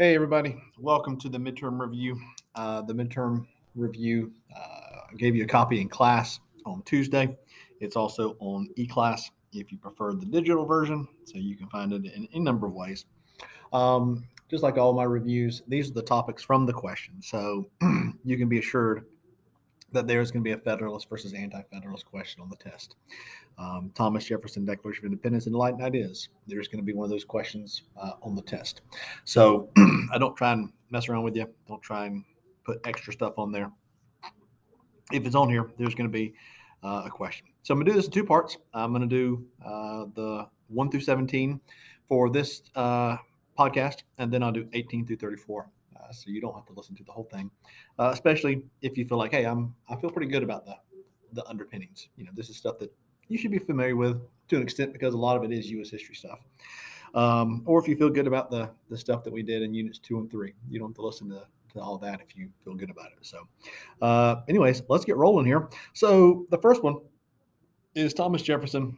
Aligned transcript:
Hey, 0.00 0.14
everybody. 0.14 0.54
Welcome 0.78 1.16
to 1.18 1.28
the 1.28 1.38
midterm 1.38 1.80
review. 1.80 2.20
Uh, 2.54 2.82
the 2.82 2.92
midterm 2.92 3.48
review 3.74 4.30
uh, 4.56 5.12
gave 5.16 5.34
you 5.34 5.42
a 5.42 5.46
copy 5.48 5.80
in 5.80 5.88
class 5.88 6.38
on 6.64 6.82
Tuesday. 6.82 7.36
It's 7.80 7.96
also 7.96 8.36
on 8.38 8.68
eClass 8.78 9.22
if 9.52 9.72
you 9.72 9.78
prefer 9.78 10.12
the 10.12 10.24
digital 10.24 10.64
version, 10.64 11.08
so 11.24 11.38
you 11.38 11.56
can 11.56 11.66
find 11.66 11.92
it 11.92 12.04
in 12.04 12.28
any 12.32 12.38
number 12.38 12.68
of 12.68 12.74
ways. 12.74 13.06
Um, 13.72 14.22
just 14.48 14.62
like 14.62 14.78
all 14.78 14.92
my 14.92 15.02
reviews, 15.02 15.64
these 15.66 15.90
are 15.90 15.94
the 15.94 16.02
topics 16.02 16.44
from 16.44 16.64
the 16.64 16.72
question. 16.72 17.20
So 17.20 17.68
you 18.24 18.36
can 18.36 18.48
be 18.48 18.60
assured 18.60 19.04
that 19.92 20.06
there's 20.06 20.30
going 20.30 20.42
to 20.42 20.48
be 20.48 20.52
a 20.52 20.58
Federalist 20.58 21.08
versus 21.08 21.32
anti 21.32 21.62
Federalist 21.72 22.06
question 22.06 22.42
on 22.42 22.50
the 22.50 22.56
test. 22.56 22.96
Um, 23.58 23.90
Thomas 23.94 24.24
Jefferson 24.24 24.64
Declaration 24.64 25.06
of 25.06 25.12
Independence 25.12 25.46
and 25.46 25.54
Enlightened 25.54 25.82
Ideas. 25.82 26.28
There's 26.46 26.68
going 26.68 26.80
to 26.80 26.84
be 26.84 26.92
one 26.92 27.04
of 27.04 27.10
those 27.10 27.24
questions 27.24 27.82
uh, 28.00 28.12
on 28.22 28.34
the 28.34 28.42
test. 28.42 28.82
So 29.24 29.70
I 30.12 30.18
don't 30.18 30.36
try 30.36 30.52
and 30.52 30.72
mess 30.90 31.08
around 31.08 31.24
with 31.24 31.36
you. 31.36 31.48
Don't 31.66 31.82
try 31.82 32.06
and 32.06 32.24
put 32.64 32.80
extra 32.86 33.12
stuff 33.12 33.38
on 33.38 33.50
there. 33.50 33.70
If 35.10 35.24
it's 35.24 35.34
on 35.34 35.48
here, 35.48 35.70
there's 35.78 35.94
going 35.94 36.08
to 36.08 36.12
be 36.12 36.34
uh, 36.84 37.02
a 37.06 37.10
question. 37.10 37.46
So 37.62 37.72
I'm 37.72 37.78
going 37.78 37.86
to 37.86 37.92
do 37.92 37.96
this 37.96 38.06
in 38.06 38.12
two 38.12 38.24
parts. 38.24 38.58
I'm 38.74 38.92
going 38.92 39.08
to 39.08 39.08
do 39.08 39.46
uh, 39.64 40.04
the 40.14 40.46
1 40.68 40.90
through 40.90 41.00
17 41.00 41.60
for 42.08 42.30
this 42.30 42.62
uh, 42.74 43.16
podcast, 43.58 44.02
and 44.18 44.32
then 44.32 44.42
I'll 44.42 44.52
do 44.52 44.68
18 44.72 45.06
through 45.06 45.16
34 45.16 45.68
uh, 45.96 46.12
so 46.12 46.30
you 46.30 46.40
don't 46.40 46.54
have 46.54 46.66
to 46.66 46.72
listen 46.72 46.94
to 46.96 47.04
the 47.04 47.12
whole 47.12 47.28
thing, 47.32 47.50
uh, 47.98 48.10
especially 48.12 48.62
if 48.82 48.96
you 48.96 49.04
feel 49.06 49.18
like, 49.18 49.32
hey, 49.32 49.44
I'm 49.44 49.74
I 49.88 49.96
feel 49.96 50.10
pretty 50.10 50.30
good 50.30 50.42
about 50.42 50.64
the 50.64 50.76
the 51.32 51.46
underpinnings. 51.48 52.08
You 52.16 52.24
know, 52.24 52.30
this 52.34 52.48
is 52.48 52.56
stuff 52.56 52.78
that 52.78 52.92
you 53.28 53.38
should 53.38 53.50
be 53.50 53.58
familiar 53.58 53.96
with 53.96 54.20
to 54.48 54.56
an 54.56 54.62
extent 54.62 54.92
because 54.92 55.14
a 55.14 55.18
lot 55.18 55.36
of 55.36 55.44
it 55.44 55.52
is 55.52 55.70
U.S. 55.70 55.90
history 55.90 56.14
stuff. 56.14 56.40
Um, 57.14 57.62
or 57.66 57.80
if 57.80 57.88
you 57.88 57.96
feel 57.96 58.10
good 58.10 58.26
about 58.26 58.50
the 58.50 58.70
the 58.90 58.96
stuff 58.96 59.24
that 59.24 59.32
we 59.32 59.42
did 59.42 59.62
in 59.62 59.74
units 59.74 59.98
two 59.98 60.18
and 60.18 60.30
three, 60.30 60.54
you 60.68 60.78
don't 60.78 60.90
have 60.90 60.96
to 60.96 61.02
listen 61.06 61.28
to, 61.30 61.42
to 61.74 61.80
all 61.80 61.98
that 61.98 62.20
if 62.20 62.36
you 62.36 62.48
feel 62.64 62.74
good 62.74 62.90
about 62.90 63.06
it. 63.06 63.18
So, 63.22 63.48
uh, 64.02 64.42
anyways, 64.48 64.82
let's 64.88 65.04
get 65.04 65.16
rolling 65.16 65.46
here. 65.46 65.68
So 65.94 66.46
the 66.50 66.58
first 66.58 66.82
one 66.82 66.96
is 67.94 68.14
Thomas 68.14 68.42
Jefferson, 68.42 68.96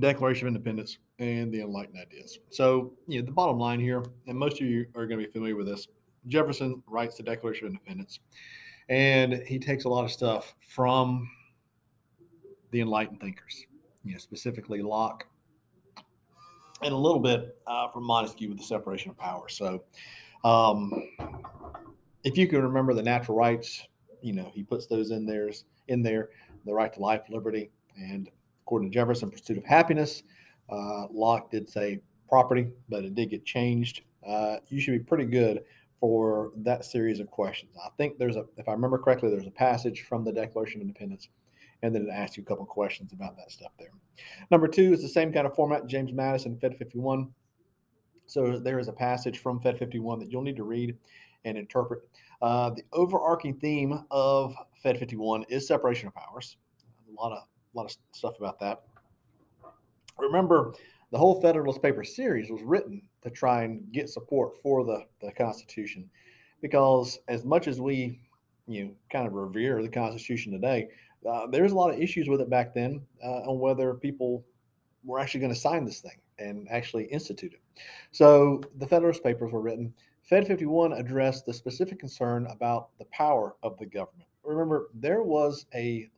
Declaration 0.00 0.46
of 0.46 0.54
Independence, 0.54 0.98
and 1.18 1.52
the 1.52 1.60
Enlightened 1.60 1.98
Ideas. 2.00 2.38
So, 2.50 2.92
you 3.06 3.20
know, 3.20 3.26
the 3.26 3.32
bottom 3.32 3.58
line 3.58 3.78
here, 3.78 4.02
and 4.26 4.38
most 4.38 4.60
of 4.60 4.66
you 4.66 4.86
are 4.94 5.06
going 5.06 5.20
to 5.20 5.26
be 5.26 5.30
familiar 5.30 5.56
with 5.56 5.66
this, 5.66 5.88
Jefferson 6.28 6.82
writes 6.86 7.16
the 7.16 7.22
Declaration 7.22 7.66
of 7.66 7.72
Independence, 7.72 8.20
and 8.88 9.34
he 9.46 9.58
takes 9.58 9.84
a 9.84 9.88
lot 9.88 10.04
of 10.04 10.10
stuff 10.10 10.54
from 10.66 11.28
the 12.70 12.80
enlightened 12.80 13.20
thinkers, 13.20 13.66
you 14.04 14.12
know, 14.12 14.18
specifically 14.18 14.80
Locke, 14.80 15.26
and 16.82 16.92
a 16.92 16.96
little 16.96 17.20
bit 17.20 17.58
uh, 17.66 17.88
from 17.88 18.04
Montesquieu 18.04 18.48
with 18.48 18.58
the 18.58 18.64
separation 18.64 19.10
of 19.10 19.18
powers. 19.18 19.56
So, 19.56 19.84
um, 20.44 20.90
if 22.24 22.36
you 22.36 22.48
can 22.48 22.62
remember 22.62 22.94
the 22.94 23.02
natural 23.02 23.36
rights, 23.36 23.86
you 24.22 24.32
know, 24.32 24.50
he 24.54 24.62
puts 24.62 24.86
those 24.86 25.10
in 25.10 25.26
there, 25.26 25.50
in 25.88 26.02
there, 26.02 26.30
the 26.64 26.72
right 26.72 26.92
to 26.94 27.00
life, 27.00 27.22
liberty, 27.28 27.70
and 27.96 28.30
according 28.64 28.90
to 28.90 28.94
Jefferson, 28.94 29.30
pursuit 29.30 29.58
of 29.58 29.64
happiness. 29.64 30.22
Uh, 30.70 31.06
Locke 31.12 31.50
did 31.50 31.68
say 31.68 32.00
property, 32.28 32.68
but 32.88 33.04
it 33.04 33.14
did 33.14 33.30
get 33.30 33.44
changed. 33.44 34.02
Uh, 34.26 34.56
you 34.68 34.80
should 34.80 34.92
be 34.92 34.98
pretty 34.98 35.24
good 35.24 35.62
for 36.00 36.52
that 36.56 36.84
series 36.84 37.20
of 37.20 37.30
questions. 37.30 37.72
I 37.84 37.88
think 37.96 38.18
there's 38.18 38.36
a, 38.36 38.44
if 38.56 38.68
I 38.68 38.72
remember 38.72 38.98
correctly, 38.98 39.30
there's 39.30 39.46
a 39.46 39.52
passage 39.52 40.02
from 40.02 40.24
the 40.24 40.32
Declaration 40.32 40.80
of 40.80 40.82
Independence, 40.82 41.28
and 41.82 41.94
then 41.94 42.02
it 42.02 42.10
asks 42.10 42.36
you 42.36 42.42
a 42.42 42.46
couple 42.46 42.64
questions 42.64 43.12
about 43.12 43.36
that 43.36 43.52
stuff 43.52 43.72
there. 43.78 43.90
Number 44.50 44.66
two 44.66 44.92
is 44.92 45.02
the 45.02 45.08
same 45.08 45.32
kind 45.32 45.46
of 45.46 45.54
format, 45.54 45.86
James 45.86 46.12
Madison, 46.12 46.58
Fed 46.58 46.76
51. 46.76 47.30
So 48.26 48.58
there 48.58 48.78
is 48.78 48.88
a 48.88 48.92
passage 48.92 49.38
from 49.38 49.60
Fed 49.60 49.78
51 49.78 50.18
that 50.20 50.32
you'll 50.32 50.42
need 50.42 50.56
to 50.56 50.64
read 50.64 50.96
and 51.44 51.58
interpret. 51.58 52.00
Uh, 52.40 52.70
the 52.70 52.82
overarching 52.92 53.54
theme 53.58 54.04
of 54.10 54.54
Fed 54.82 54.98
51 54.98 55.44
is 55.48 55.66
separation 55.68 56.08
of 56.08 56.14
powers. 56.14 56.56
A 57.08 57.20
lot 57.20 57.32
of 57.32 57.44
a 57.72 57.78
lot 57.78 57.84
of 57.86 57.96
stuff 58.12 58.34
about 58.38 58.58
that. 58.60 58.82
Remember, 60.18 60.72
the 61.10 61.18
whole 61.18 61.40
Federalist 61.40 61.82
Paper 61.82 62.04
series 62.04 62.50
was 62.50 62.62
written 62.62 63.02
to 63.22 63.30
try 63.30 63.64
and 63.64 63.90
get 63.92 64.08
support 64.08 64.60
for 64.62 64.84
the, 64.84 65.04
the 65.20 65.32
Constitution. 65.32 66.08
Because 66.60 67.18
as 67.28 67.44
much 67.44 67.68
as 67.68 67.80
we, 67.80 68.20
you 68.66 68.84
know, 68.84 68.90
kind 69.10 69.26
of 69.26 69.34
revere 69.34 69.82
the 69.82 69.88
Constitution 69.88 70.52
today, 70.52 70.88
uh, 71.28 71.46
there's 71.46 71.72
a 71.72 71.74
lot 71.74 71.92
of 71.92 72.00
issues 72.00 72.28
with 72.28 72.40
it 72.40 72.50
back 72.50 72.74
then 72.74 73.02
uh, 73.24 73.50
on 73.50 73.58
whether 73.58 73.94
people 73.94 74.44
were 75.04 75.18
actually 75.18 75.40
going 75.40 75.52
to 75.52 75.58
sign 75.58 75.84
this 75.84 76.00
thing 76.00 76.18
and 76.38 76.66
actually 76.70 77.04
institute 77.04 77.52
it. 77.52 77.60
So 78.10 78.62
the 78.78 78.86
Federalist 78.86 79.22
Papers 79.22 79.52
were 79.52 79.60
written. 79.60 79.92
Fed 80.22 80.46
51 80.46 80.92
addressed 80.92 81.46
the 81.46 81.52
specific 81.52 81.98
concern 81.98 82.46
about 82.50 82.88
the 82.98 83.04
power 83.06 83.56
of 83.62 83.76
the 83.78 83.86
government. 83.86 84.28
Remember, 84.44 84.88
there 84.94 85.22
was 85.22 85.66
a 85.74 86.08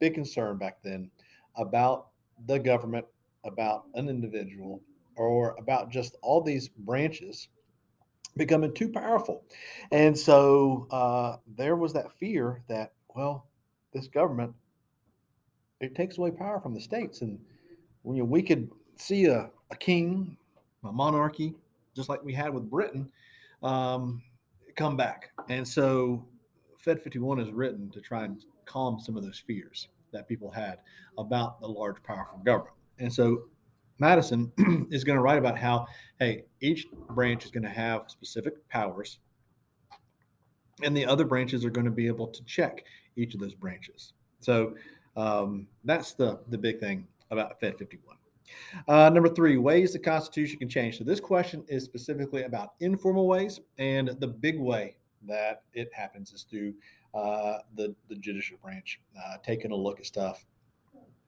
big 0.00 0.14
concern 0.14 0.56
back 0.56 0.78
then 0.82 1.10
about 1.56 2.08
the 2.46 2.58
government, 2.58 3.04
about 3.44 3.84
an 3.94 4.08
individual, 4.08 4.80
or 5.16 5.56
about 5.58 5.90
just 5.90 6.16
all 6.22 6.40
these 6.40 6.68
branches 6.68 7.48
becoming 8.36 8.72
too 8.72 8.88
powerful. 8.88 9.42
And 9.90 10.16
so 10.16 10.86
uh, 10.90 11.36
there 11.56 11.76
was 11.76 11.92
that 11.94 12.12
fear 12.18 12.62
that, 12.68 12.92
well, 13.14 13.46
this 13.92 14.06
government, 14.06 14.54
it 15.80 15.94
takes 15.94 16.18
away 16.18 16.30
power 16.30 16.60
from 16.60 16.74
the 16.74 16.80
states. 16.80 17.20
And 17.22 17.38
you 18.04 18.14
know, 18.14 18.24
we 18.24 18.42
could 18.42 18.70
see 18.96 19.26
a, 19.26 19.50
a 19.70 19.76
king, 19.76 20.36
a 20.84 20.92
monarchy, 20.92 21.54
just 21.94 22.08
like 22.08 22.24
we 22.24 22.32
had 22.32 22.54
with 22.54 22.70
Britain, 22.70 23.10
um, 23.62 24.22
come 24.76 24.96
back. 24.96 25.30
And 25.48 25.66
so 25.66 26.24
Fed 26.76 27.02
51 27.02 27.40
is 27.40 27.50
written 27.50 27.90
to 27.90 28.00
try 28.00 28.24
and 28.24 28.44
calm 28.68 29.00
some 29.00 29.16
of 29.16 29.22
those 29.22 29.42
fears 29.44 29.88
that 30.12 30.28
people 30.28 30.50
had 30.50 30.78
about 31.16 31.60
the 31.60 31.66
large, 31.66 32.02
powerful 32.02 32.38
government. 32.44 32.74
And 32.98 33.12
so 33.12 33.44
Madison 33.98 34.52
is 34.90 35.04
going 35.04 35.16
to 35.16 35.22
write 35.22 35.38
about 35.38 35.58
how, 35.58 35.86
hey, 36.18 36.44
each 36.60 36.86
branch 37.10 37.44
is 37.44 37.50
going 37.50 37.64
to 37.64 37.68
have 37.68 38.04
specific 38.08 38.66
powers, 38.68 39.18
and 40.82 40.96
the 40.96 41.04
other 41.04 41.24
branches 41.24 41.64
are 41.64 41.70
going 41.70 41.84
to 41.84 41.90
be 41.90 42.06
able 42.06 42.28
to 42.28 42.44
check 42.44 42.84
each 43.16 43.34
of 43.34 43.40
those 43.40 43.54
branches. 43.54 44.12
So 44.40 44.74
um, 45.16 45.66
that's 45.84 46.14
the 46.14 46.40
the 46.48 46.58
big 46.58 46.78
thing 46.78 47.06
about 47.30 47.58
Fed 47.58 47.76
51. 47.76 48.16
Uh, 48.86 49.10
number 49.10 49.28
three, 49.28 49.58
ways 49.58 49.92
the 49.92 49.98
Constitution 49.98 50.58
can 50.58 50.68
change. 50.68 50.96
So 50.98 51.04
this 51.04 51.20
question 51.20 51.64
is 51.68 51.84
specifically 51.84 52.44
about 52.44 52.74
informal 52.80 53.26
ways, 53.26 53.60
and 53.78 54.08
the 54.20 54.28
big 54.28 54.58
way 54.58 54.96
that 55.26 55.62
it 55.74 55.90
happens 55.92 56.32
is 56.32 56.44
through 56.44 56.72
uh, 57.14 57.58
the 57.74 57.94
the 58.08 58.14
judicial 58.16 58.58
branch 58.62 59.00
uh, 59.18 59.36
taking 59.42 59.70
a 59.70 59.76
look 59.76 59.98
at 60.00 60.06
stuff 60.06 60.44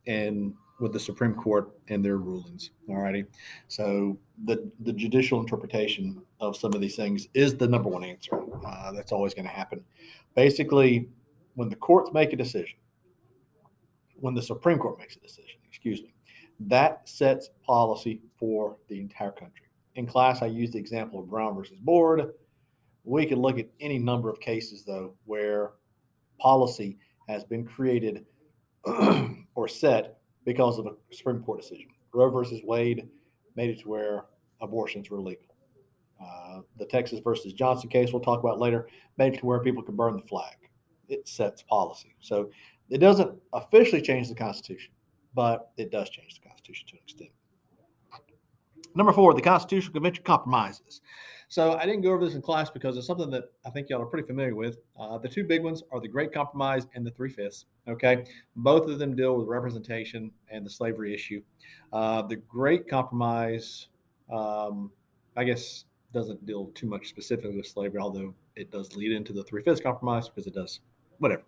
and 0.07 0.55
with 0.81 0.93
the 0.93 1.01
Supreme 1.01 1.35
Court 1.35 1.71
and 1.89 2.05
their 2.05 2.17
rulings. 2.17 2.71
All 2.89 2.97
righty. 2.97 3.25
So 3.69 4.19
the 4.45 4.71
the 4.81 4.93
judicial 4.93 5.41
interpretation 5.41 6.23
of 6.41 6.57
some 6.57 6.73
of 6.73 6.81
these 6.81 6.97
things 6.97 7.29
is 7.35 7.57
the 7.57 7.69
number 7.69 7.89
one 7.89 8.05
answer. 8.05 8.41
Uh, 8.65 8.93
that's 8.93 9.13
always 9.13 9.35
going 9.35 9.47
to 9.47 9.53
happen. 9.53 9.85
Basically, 10.35 11.09
when 11.55 11.69
the 11.69 11.77
courts 11.77 12.13
make 12.13 12.33
a 12.33 12.37
decision, 12.37 12.79
when 14.17 14.35
the 14.35 14.43
Supreme 14.43 14.79
Court 14.79 14.99
makes 14.99 15.17
a 15.17 15.21
decision, 15.21 15.59
excuse 15.69 16.03
me, 16.03 16.15
that 16.61 17.09
sets 17.09 17.51
policy 17.67 18.21
for 18.39 18.77
the 18.89 19.01
entire 19.01 19.33
country. 19.33 19.67
In 19.97 20.07
class, 20.07 20.41
I 20.43 20.47
used 20.47 20.75
the 20.75 20.79
example 20.79 21.21
of 21.21 21.29
Brown 21.29 21.55
versus 21.55 21.79
Board. 21.81 22.33
We 23.05 23.27
can 23.27 23.41
look 23.41 23.59
at 23.59 23.69
any 23.81 23.99
number 23.99 24.29
of 24.29 24.41
cases, 24.41 24.85
though, 24.85 25.15
where 25.25 25.73
policy 26.41 26.99
has 27.29 27.45
been 27.45 27.65
created 27.65 28.25
or 29.55 29.69
set 29.69 30.19
because 30.45 30.79
of 30.79 30.87
a 30.87 30.93
Supreme 31.13 31.43
Court 31.43 31.61
decision. 31.61 31.89
Roe 32.13 32.31
versus 32.31 32.61
Wade 32.65 33.09
made 33.57 33.71
it 33.71 33.81
to 33.81 33.89
where 33.89 34.25
abortions 34.61 35.11
were 35.11 35.21
legal. 35.21 35.45
Uh, 36.21 36.61
the 36.79 36.85
Texas 36.87 37.21
versus 37.21 37.53
Johnson 37.53 37.89
case 37.89 38.13
we'll 38.13 38.21
talk 38.21 38.41
about 38.41 38.59
later 38.59 38.89
made 39.17 39.35
it 39.35 39.39
to 39.39 39.47
where 39.47 39.61
people 39.61 39.83
could 39.83 39.97
burn 39.97 40.17
the 40.17 40.23
flag. 40.23 40.57
It 41.09 41.27
sets 41.29 41.63
policy. 41.63 42.15
So 42.21 42.51
it 42.91 42.99
doesn't 42.99 43.33
officially 43.53 44.03
change 44.03 44.29
the 44.29 44.35
Constitution, 44.35 44.93
but 45.35 45.71
it 45.77 45.91
does 45.91 46.11
change 46.11 46.35
the 46.35 46.49
Constitution 46.49 46.89
to 46.89 46.95
an 46.97 47.01
extent. 47.03 47.31
Number 48.95 49.13
four, 49.13 49.35
the 49.35 49.41
Constitutional 49.41 49.93
Convention 49.93 50.25
compromises. 50.25 51.01
So 51.51 51.73
I 51.75 51.85
didn't 51.85 52.03
go 52.03 52.13
over 52.13 52.25
this 52.25 52.37
in 52.37 52.43
class 52.43 52.71
because 52.71 52.97
it's 52.97 53.09
something 53.09 53.29
that 53.31 53.51
I 53.67 53.71
think 53.71 53.89
y'all 53.89 54.01
are 54.01 54.07
pretty 54.07 54.25
familiar 54.25 54.55
with. 54.55 54.79
Uh, 54.99 55.19
the 55.19 55.29
two 55.29 55.43
big 55.43 55.65
ones 55.65 55.83
are 55.91 56.01
the 56.01 56.07
Great 56.07 56.33
Compromise 56.33 56.87
and 56.95 57.05
the 57.05 57.11
Three 57.11 57.29
Fifths. 57.29 57.65
Okay, 57.89 58.25
both 58.55 58.89
of 58.89 59.01
them 59.01 59.17
deal 59.17 59.37
with 59.37 59.49
representation 59.49 60.31
and 60.49 60.65
the 60.65 60.71
slavery 60.71 61.13
issue. 61.13 61.43
Uh, 61.93 62.23
the 62.23 62.37
Great 62.37 62.89
Compromise, 62.89 63.89
um, 64.33 64.93
I 65.37 65.43
guess, 65.43 65.87
doesn't 66.15 66.47
deal 66.47 66.67
too 66.77 66.87
much 66.87 67.09
specifically 67.09 67.57
with 67.57 67.67
slavery, 67.67 67.99
although 67.99 68.33
it 68.55 68.71
does 68.71 68.95
lead 68.95 69.11
into 69.11 69.33
the 69.33 69.43
Three 69.43 69.63
Fifths 69.63 69.81
Compromise 69.81 70.29
because 70.29 70.47
it 70.47 70.55
does 70.55 70.79
whatever. 71.19 71.43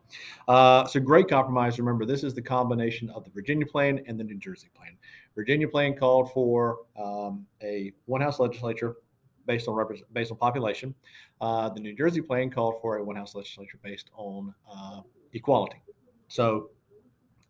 Uh, 0.49 0.85
so 0.85 0.99
great 0.99 1.29
compromise. 1.29 1.79
Remember, 1.79 2.05
this 2.05 2.25
is 2.25 2.35
the 2.35 2.43
combination 2.43 3.09
of 3.11 3.23
the 3.23 3.31
Virginia 3.31 3.67
plan 3.67 4.01
and 4.09 4.19
the 4.19 4.25
New 4.25 4.39
Jersey 4.39 4.69
plan. 4.75 4.97
Virginia 5.37 5.69
plan 5.69 5.95
called 5.95 6.33
for 6.33 6.79
um, 7.01 7.47
a 7.63 7.93
one 8.07 8.21
house 8.21 8.41
legislature 8.41 8.97
based 9.53 9.69
on 9.69 9.77
based 10.13 10.31
on 10.31 10.39
population. 10.39 10.95
Uh, 11.41 11.69
the 11.69 11.81
New 11.81 11.95
Jersey 11.95 12.23
plan 12.23 12.51
called 12.51 12.75
for 12.81 12.97
a 12.97 13.05
one 13.05 13.17
house 13.17 13.35
legislature 13.35 13.79
based 13.83 14.11
on 14.17 14.55
uh, 14.75 15.01
equality. 15.35 15.81
So 16.29 16.71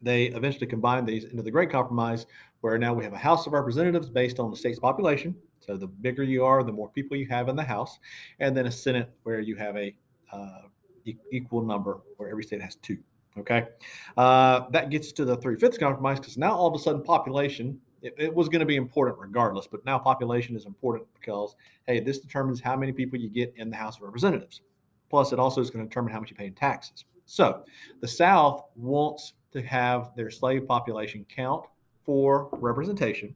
they 0.00 0.24
eventually 0.40 0.66
combined 0.66 1.06
these 1.06 1.24
into 1.24 1.44
the 1.44 1.50
Great 1.50 1.70
Compromise, 1.70 2.26
where 2.60 2.76
now 2.76 2.92
we 2.92 3.04
have 3.04 3.12
a 3.12 3.24
House 3.30 3.46
of 3.46 3.52
Representatives 3.52 4.10
based 4.10 4.40
on 4.40 4.50
the 4.50 4.56
state's 4.56 4.80
population. 4.80 5.36
So 5.60 5.76
the 5.76 5.86
bigger 5.86 6.24
you 6.24 6.44
are, 6.44 6.64
the 6.64 6.72
more 6.72 6.88
people 6.88 7.16
you 7.16 7.28
have 7.28 7.48
in 7.48 7.54
the 7.54 7.62
House, 7.62 8.00
and 8.40 8.56
then 8.56 8.66
a 8.66 8.72
Senate 8.72 9.12
where 9.22 9.38
you 9.38 9.54
have 9.54 9.76
a 9.76 9.94
uh, 10.32 10.62
e- 11.04 11.14
equal 11.30 11.62
number 11.62 12.00
where 12.16 12.28
every 12.28 12.42
state 12.42 12.60
has 12.60 12.74
two. 12.76 12.98
Okay. 13.38 13.68
Uh, 14.16 14.68
that 14.70 14.90
gets 14.90 15.12
to 15.12 15.24
the 15.24 15.36
three 15.36 15.56
fifths 15.56 15.78
compromise 15.78 16.18
because 16.18 16.36
now 16.36 16.52
all 16.52 16.66
of 16.66 16.74
a 16.74 16.82
sudden 16.82 17.02
population, 17.02 17.80
it, 18.02 18.14
it 18.18 18.34
was 18.34 18.48
going 18.48 18.60
to 18.60 18.66
be 18.66 18.76
important 18.76 19.18
regardless, 19.18 19.66
but 19.66 19.84
now 19.84 19.98
population 19.98 20.56
is 20.56 20.66
important 20.66 21.06
because, 21.14 21.54
hey, 21.86 22.00
this 22.00 22.18
determines 22.18 22.60
how 22.60 22.76
many 22.76 22.92
people 22.92 23.18
you 23.18 23.30
get 23.30 23.54
in 23.56 23.70
the 23.70 23.76
House 23.76 23.96
of 23.96 24.02
Representatives. 24.02 24.60
Plus, 25.08 25.32
it 25.32 25.38
also 25.38 25.60
is 25.60 25.70
going 25.70 25.84
to 25.84 25.88
determine 25.88 26.12
how 26.12 26.20
much 26.20 26.30
you 26.30 26.36
pay 26.36 26.46
in 26.46 26.54
taxes. 26.54 27.04
So 27.26 27.64
the 28.00 28.08
South 28.08 28.64
wants 28.74 29.34
to 29.52 29.62
have 29.62 30.10
their 30.16 30.30
slave 30.30 30.66
population 30.66 31.24
count 31.28 31.64
for 32.04 32.48
representation, 32.52 33.34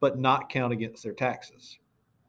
but 0.00 0.18
not 0.18 0.50
count 0.50 0.72
against 0.72 1.02
their 1.02 1.14
taxes. 1.14 1.78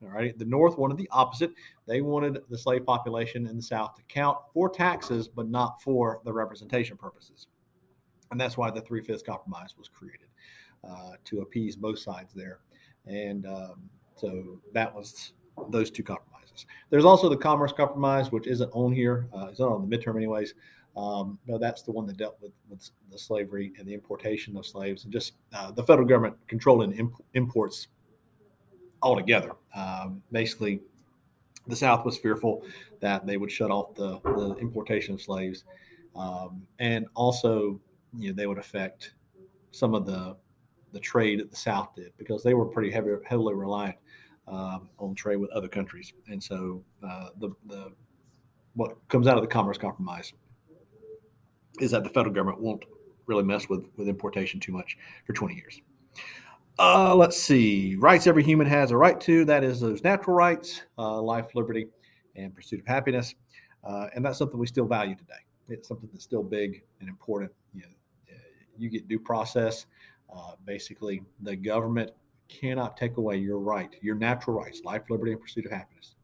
All 0.01 0.09
right. 0.09 0.37
The 0.37 0.45
North 0.45 0.77
wanted 0.77 0.97
the 0.97 1.09
opposite. 1.11 1.51
They 1.85 1.99
wanted 1.99 2.39
the 2.49 2.57
slave 2.57 2.85
population 2.85 3.47
in 3.47 3.57
the 3.57 3.61
South 3.61 3.95
to 3.95 4.01
count 4.03 4.37
for 4.53 4.69
taxes, 4.69 5.27
but 5.27 5.49
not 5.49 5.81
for 5.81 6.21
the 6.23 6.31
representation 6.31 6.95
purposes. 6.95 7.47
And 8.31 8.39
that's 8.39 8.55
why 8.55 8.71
the 8.71 8.79
three 8.79 9.01
fifths 9.01 9.23
compromise 9.23 9.75
was 9.77 9.89
created 9.89 10.27
uh, 10.87 11.11
to 11.25 11.41
appease 11.41 11.75
both 11.75 11.99
sides 11.99 12.33
there. 12.33 12.59
And 13.05 13.45
um, 13.45 13.89
so 14.15 14.59
that 14.73 14.93
was 14.93 15.33
those 15.69 15.89
two 15.91 16.03
compromises. 16.03 16.65
There's 16.89 17.05
also 17.05 17.29
the 17.29 17.37
commerce 17.37 17.71
compromise, 17.71 18.31
which 18.31 18.47
isn't 18.47 18.71
on 18.73 18.91
here. 18.91 19.27
Uh, 19.35 19.47
it's 19.47 19.59
not 19.59 19.71
on 19.71 19.87
the 19.87 19.97
midterm, 19.97 20.15
anyways. 20.15 20.53
Um, 20.97 21.39
no, 21.47 21.57
that's 21.57 21.83
the 21.83 21.91
one 21.91 22.05
that 22.07 22.17
dealt 22.17 22.37
with, 22.41 22.51
with 22.69 22.89
the 23.11 23.17
slavery 23.17 23.71
and 23.77 23.87
the 23.87 23.93
importation 23.93 24.57
of 24.57 24.65
slaves 24.65 25.03
and 25.03 25.13
just 25.13 25.33
uh, 25.53 25.71
the 25.71 25.83
federal 25.83 26.07
government 26.07 26.35
controlling 26.47 26.91
imp- 26.93 27.23
imports 27.35 27.87
altogether. 29.01 29.51
Um, 29.75 30.21
basically, 30.31 30.81
the 31.67 31.75
South 31.75 32.05
was 32.05 32.17
fearful 32.17 32.63
that 32.99 33.25
they 33.25 33.37
would 33.37 33.51
shut 33.51 33.71
off 33.71 33.95
the, 33.95 34.19
the 34.23 34.55
importation 34.59 35.13
of 35.13 35.21
slaves, 35.21 35.63
um, 36.15 36.63
and 36.79 37.05
also, 37.15 37.79
you 38.17 38.29
know, 38.29 38.35
they 38.35 38.47
would 38.47 38.57
affect 38.57 39.13
some 39.71 39.93
of 39.93 40.05
the 40.05 40.35
the 40.91 40.99
trade 40.99 41.39
that 41.39 41.49
the 41.49 41.55
South 41.55 41.95
did 41.95 42.11
because 42.17 42.43
they 42.43 42.53
were 42.53 42.65
pretty 42.65 42.91
heavy, 42.91 43.11
heavily 43.25 43.53
reliant 43.53 43.95
um, 44.47 44.89
on 44.97 45.15
trade 45.15 45.37
with 45.37 45.51
other 45.51 45.67
countries, 45.67 46.13
and 46.27 46.41
so 46.41 46.83
uh, 47.07 47.29
the 47.39 47.49
the 47.67 47.91
what 48.73 48.95
comes 49.09 49.27
out 49.27 49.37
of 49.37 49.43
the 49.43 49.47
Commerce 49.47 49.77
Compromise 49.77 50.33
is 51.79 51.91
that 51.91 52.03
the 52.03 52.09
federal 52.09 52.33
government 52.33 52.61
won't 52.61 52.83
really 53.25 53.43
mess 53.43 53.69
with 53.69 53.87
with 53.97 54.07
importation 54.07 54.59
too 54.59 54.71
much 54.71 54.97
for 55.25 55.33
20 55.33 55.55
years. 55.55 55.81
Uh, 56.79 57.13
let's 57.13 57.37
see. 57.37 57.97
Rights 57.97 58.25
every 58.25 58.41
human 58.41 58.65
has 58.65 58.91
a 58.91 58.97
right 58.97 59.19
to. 59.21 59.43
That 59.43 59.65
is 59.65 59.81
those 59.81 60.01
natural 60.01 60.33
rights, 60.33 60.83
uh, 60.97 61.21
life, 61.21 61.47
liberty, 61.53 61.87
and 62.37 62.55
pursuit 62.55 62.79
of 62.79 62.87
happiness. 62.87 63.35
Uh, 63.83 64.07
and 64.15 64.23
that's 64.23 64.37
something 64.37 64.57
we 64.57 64.65
still 64.65 64.85
value 64.85 65.15
today. 65.15 65.33
It's 65.67 65.89
something 65.89 66.09
that's 66.11 66.23
still 66.23 66.41
big 66.41 66.81
and 67.01 67.09
important. 67.09 67.51
You, 67.73 67.81
know, 67.81 67.87
uh, 68.31 68.39
you 68.77 68.89
get 68.89 69.09
due 69.09 69.19
process. 69.19 69.87
Uh, 70.33 70.51
basically, 70.65 71.23
the 71.41 71.55
government 71.55 72.11
cannot 72.47 72.97
take 72.97 73.17
away 73.17 73.37
your 73.37 73.59
right, 73.59 73.95
your 74.01 74.15
natural 74.15 74.59
rights, 74.59 74.81
life, 74.83 75.03
liberty, 75.09 75.31
and 75.31 75.41
pursuit 75.41 75.65
of 75.65 75.71
happiness, 75.71 76.15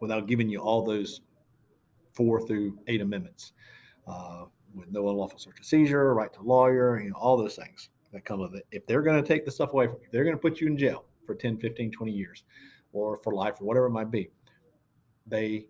without 0.00 0.26
giving 0.26 0.48
you 0.48 0.58
all 0.58 0.82
those 0.82 1.20
four 2.12 2.44
through 2.46 2.78
eight 2.86 3.00
amendments 3.00 3.52
uh, 4.06 4.44
with 4.74 4.90
no 4.90 5.08
unlawful 5.08 5.38
search 5.38 5.60
or 5.60 5.62
seizure, 5.62 6.14
right 6.14 6.32
to 6.32 6.42
lawyer, 6.42 7.00
you 7.00 7.10
know, 7.10 7.16
all 7.16 7.36
those 7.36 7.56
things 7.56 7.90
that 8.12 8.24
come 8.24 8.40
with 8.40 8.54
it. 8.54 8.66
If 8.70 8.86
they're 8.86 9.02
going 9.02 9.22
to 9.22 9.26
take 9.26 9.44
the 9.44 9.50
stuff 9.50 9.72
away 9.72 9.86
from 9.86 9.98
you, 10.02 10.08
they're 10.10 10.24
going 10.24 10.36
to 10.36 10.40
put 10.40 10.60
you 10.60 10.66
in 10.66 10.76
jail 10.76 11.04
for 11.26 11.34
10, 11.34 11.58
15, 11.58 11.90
20 11.90 12.12
years 12.12 12.44
or 12.92 13.18
for 13.18 13.34
life 13.34 13.60
or 13.60 13.64
whatever 13.64 13.86
it 13.86 13.90
might 13.90 14.10
be. 14.10 14.30
They 15.26 15.66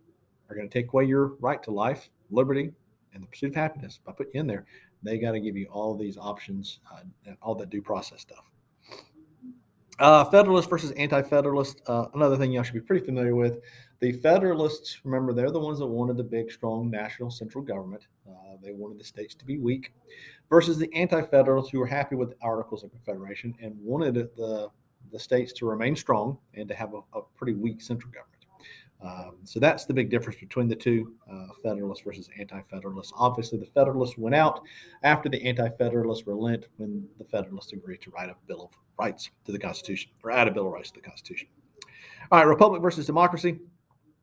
are 0.49 0.57
going 0.57 0.69
to 0.69 0.73
take 0.73 0.93
away 0.93 1.05
your 1.05 1.35
right 1.41 1.63
to 1.65 1.71
life, 1.71 2.11
liberty, 2.31 2.73
and 3.13 3.23
the 3.23 3.27
pursuit 3.27 3.51
of 3.51 3.57
happiness 3.57 4.01
by 4.05 4.13
putting 4.13 4.33
you 4.35 4.41
in 4.41 4.47
there. 4.47 4.67
They 5.03 5.19
got 5.19 5.33
to 5.33 5.41
give 5.41 5.57
you 5.57 5.67
all 5.67 5.97
these 5.97 6.17
options 6.19 6.81
uh, 6.93 7.01
and 7.27 7.37
all 7.41 7.55
that 7.57 7.71
due 7.71 7.83
process 7.83 8.21
stuff. 8.21 8.45
Uh, 9.99 10.25
Federalist 10.25 10.71
versus 10.71 10.93
anti-Federalist. 10.93 11.83
Uh, 11.87 12.07
another 12.15 12.37
thing 12.37 12.53
y'all 12.53 12.63
should 12.63 12.75
be 12.75 12.81
pretty 12.81 13.05
familiar 13.05 13.35
with. 13.35 13.61
The 14.01 14.13
Federalists, 14.13 15.01
remember, 15.05 15.33
they're 15.33 15.51
the 15.51 15.59
ones 15.59 15.81
that 15.81 15.87
wanted 15.87 16.17
the 16.17 16.23
big, 16.25 16.53
strong 16.53 16.89
national 16.89 17.33
central 17.33 17.65
government. 17.65 18.07
Uh, 18.29 18.57
they 18.63 18.73
wanted 18.73 19.01
the 19.01 19.05
states 19.05 19.35
to 19.35 19.45
be 19.45 19.59
weak, 19.59 19.93
versus 20.49 20.79
the 20.79 20.93
anti-Federalists 20.95 21.71
who 21.71 21.81
were 21.81 21.87
happy 21.87 22.15
with 22.15 22.31
the 22.31 22.37
Articles 22.41 22.85
of 22.85 22.93
Confederation 22.93 23.55
and 23.61 23.75
wanted 23.81 24.15
the 24.15 24.71
the 25.11 25.19
states 25.19 25.53
to 25.55 25.67
remain 25.67 25.97
strong 25.97 26.37
and 26.55 26.69
to 26.69 26.75
have 26.75 26.93
a, 26.95 27.01
a 27.19 27.23
pretty 27.35 27.55
weak 27.55 27.81
central 27.81 28.13
government. 28.13 28.38
Um, 29.01 29.37
so 29.45 29.61
that's 29.61 29.85
the 29.85 29.95
big 29.95 30.11
difference 30.11 30.41
between 30.41 30.67
the 30.69 30.75
two, 30.75 31.15
uh, 31.33 31.47
Federalists 31.63 32.01
versus 32.01 32.29
Anti-Federalists. 32.39 33.13
Obviously, 33.17 33.59
the 33.59 33.67
Federalists 33.67 34.19
went 34.19 34.35
out 34.35 34.63
after 35.05 35.29
the 35.29 35.41
Anti-Federalists 35.45 36.27
relent 36.27 36.67
when 36.79 37.07
the 37.19 37.25
Federalists 37.25 37.73
agreed 37.73 38.01
to 38.03 38.11
write 38.11 38.29
a 38.29 38.37
Bill 38.49 38.65
of 38.65 38.71
Rights 38.99 39.31
to 39.45 39.53
the 39.53 39.59
Constitution 39.59 40.11
or 40.25 40.33
add 40.33 40.49
a 40.49 40.51
Bill 40.51 40.67
of 40.67 40.73
Rights 40.73 40.91
to 40.91 41.01
the 41.01 41.07
Constitution. 41.07 41.49
All 42.33 42.41
right, 42.41 42.47
Republic 42.47 42.83
versus 42.83 43.07
democracy. 43.07 43.59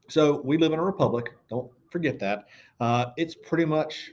So 0.10 0.42
we 0.42 0.58
live 0.58 0.74
in 0.74 0.80
a 0.80 0.84
republic. 0.84 1.34
Don't 1.50 1.72
forget 1.90 2.20
that. 2.20 2.46
Uh, 2.80 3.08
it's 3.18 3.34
pretty 3.34 3.66
much 3.66 4.12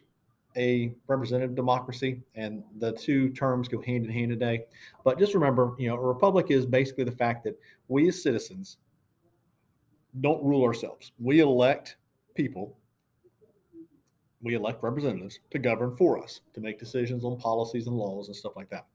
a 0.57 0.95
representative 1.07 1.55
democracy, 1.55 2.23
and 2.35 2.63
the 2.79 2.93
two 2.93 3.31
terms 3.31 3.69
go 3.69 3.81
hand 3.83 4.05
in 4.05 4.11
hand 4.11 4.31
today. 4.31 4.65
But 5.05 5.19
just 5.19 5.35
remember, 5.35 5.75
you 5.79 5.89
know, 5.89 5.97
a 5.97 6.01
republic 6.01 6.47
is 6.51 6.67
basically 6.67 7.05
the 7.05 7.13
fact 7.13 7.45
that 7.45 7.59
we 7.89 8.09
as 8.09 8.23
citizens 8.23 8.79
don't 10.21 10.43
rule 10.45 10.65
ourselves. 10.65 11.13
We 11.19 11.41
elect 11.41 11.97
people, 12.35 12.77
we 14.43 14.55
elect 14.55 14.83
representatives 14.83 15.41
to 15.51 15.59
govern 15.59 15.97
for 15.97 16.23
us, 16.23 16.41
to 16.55 16.61
make 16.61 16.79
decisions 16.79 17.25
on 17.25 17.39
policies 17.39 17.87
and 17.87 17.97
laws 17.97 18.29
and 18.29 18.37
stuff 18.37 18.53
like 18.57 18.71
that. 18.71 18.87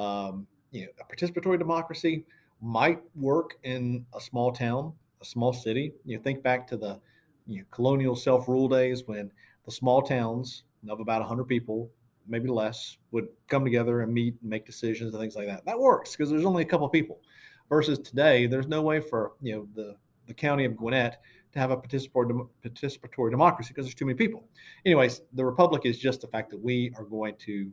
Um, 0.00 0.46
you 0.72 0.82
know, 0.82 0.88
a 1.00 1.14
participatory 1.14 1.58
democracy 1.58 2.24
might 2.60 3.00
work 3.14 3.56
in 3.62 4.04
a 4.14 4.20
small 4.20 4.52
town, 4.52 4.92
a 5.20 5.24
small 5.24 5.52
city. 5.52 5.92
You 6.04 6.18
think 6.18 6.42
back 6.42 6.66
to 6.68 6.76
the 6.76 7.00
you 7.46 7.58
know, 7.60 7.64
colonial 7.70 8.16
self-rule 8.16 8.68
days 8.68 9.04
when 9.06 9.30
the 9.64 9.72
small 9.72 10.02
towns 10.02 10.64
of 10.88 11.00
about 11.00 11.20
100 11.20 11.44
people, 11.44 11.90
maybe 12.26 12.48
less, 12.48 12.98
would 13.10 13.28
come 13.48 13.64
together 13.64 14.02
and 14.02 14.12
meet 14.12 14.34
and 14.40 14.50
make 14.50 14.66
decisions 14.66 15.14
and 15.14 15.20
things 15.20 15.36
like 15.36 15.46
that. 15.46 15.64
That 15.64 15.78
works 15.78 16.12
because 16.12 16.30
there's 16.30 16.44
only 16.44 16.62
a 16.62 16.66
couple 16.66 16.88
people. 16.88 17.20
Versus 17.68 17.98
today, 17.98 18.46
there's 18.46 18.68
no 18.68 18.80
way 18.80 19.00
for 19.00 19.32
you 19.42 19.56
know 19.56 19.68
the 19.74 19.96
the 20.26 20.34
county 20.34 20.64
of 20.64 20.76
Gwinnett 20.76 21.20
to 21.52 21.58
have 21.58 21.70
a 21.70 21.76
participatory, 21.76 22.48
participatory 22.64 23.30
democracy 23.30 23.68
because 23.68 23.86
there's 23.86 23.94
too 23.94 24.06
many 24.06 24.16
people. 24.16 24.44
Anyways, 24.84 25.22
the 25.32 25.44
republic 25.44 25.82
is 25.84 25.98
just 25.98 26.20
the 26.20 26.26
fact 26.26 26.50
that 26.50 26.62
we 26.62 26.92
are 26.96 27.04
going 27.04 27.34
to 27.40 27.70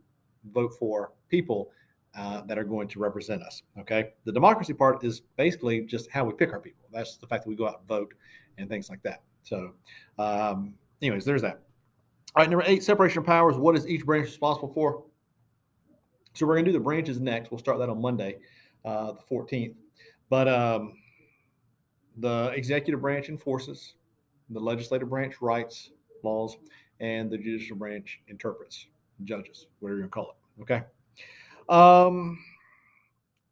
vote 0.52 0.74
for 0.78 1.12
people 1.30 1.72
uh, 2.16 2.42
that 2.42 2.58
are 2.58 2.64
going 2.64 2.88
to 2.88 3.00
represent 3.00 3.42
us. 3.42 3.64
Okay. 3.80 4.12
The 4.26 4.32
democracy 4.32 4.74
part 4.74 5.04
is 5.04 5.22
basically 5.38 5.82
just 5.82 6.10
how 6.12 6.26
we 6.26 6.34
pick 6.34 6.52
our 6.52 6.60
people. 6.60 6.88
That's 6.92 7.18
the 7.18 7.28
fact 7.28 7.44
that 7.44 7.50
we 7.50 7.56
go 7.56 7.68
out 7.68 7.80
and 7.80 7.88
vote 7.88 8.14
and 8.58 8.70
things 8.70 8.90
like 8.90 9.02
that. 9.04 9.22
So, 9.42 9.74
um, 10.20 10.76
anyways, 11.02 11.26
there's 11.26 11.42
that. 11.42 11.62
All 12.36 12.42
right, 12.42 12.50
number 12.50 12.64
eight, 12.68 12.84
separation 12.84 13.20
of 13.20 13.26
powers. 13.26 13.58
What 13.58 13.76
is 13.76 13.88
each 13.88 14.06
branch 14.06 14.26
responsible 14.26 14.74
for? 14.74 15.04
So 16.34 16.48
we're 16.48 16.56
going 16.56 16.66
to 16.66 16.72
do 16.72 16.78
the 16.78 16.84
branches 16.84 17.20
next. 17.20 17.52
We'll 17.52 17.60
start 17.60 17.78
that 17.80 17.90
on 17.90 18.02
Monday, 18.02 18.38
uh, 18.86 19.12
the 19.14 19.22
14th. 19.30 19.76
But 20.30 20.48
um, 20.48 20.94
the 22.18 22.52
executive 22.56 23.02
branch 23.02 23.30
enforces, 23.30 23.96
the 24.50 24.60
legislative 24.60 25.10
branch 25.10 25.42
writes 25.42 25.92
laws, 26.24 26.58
and 27.00 27.30
the 27.30 27.38
judicial 27.38 27.76
branch 27.76 28.22
interprets, 28.28 28.88
judges, 29.24 29.68
whatever 29.80 30.02
you 30.02 30.08
call 30.08 30.36
it. 30.58 30.62
Okay. 30.62 30.84
Um, 31.70 32.40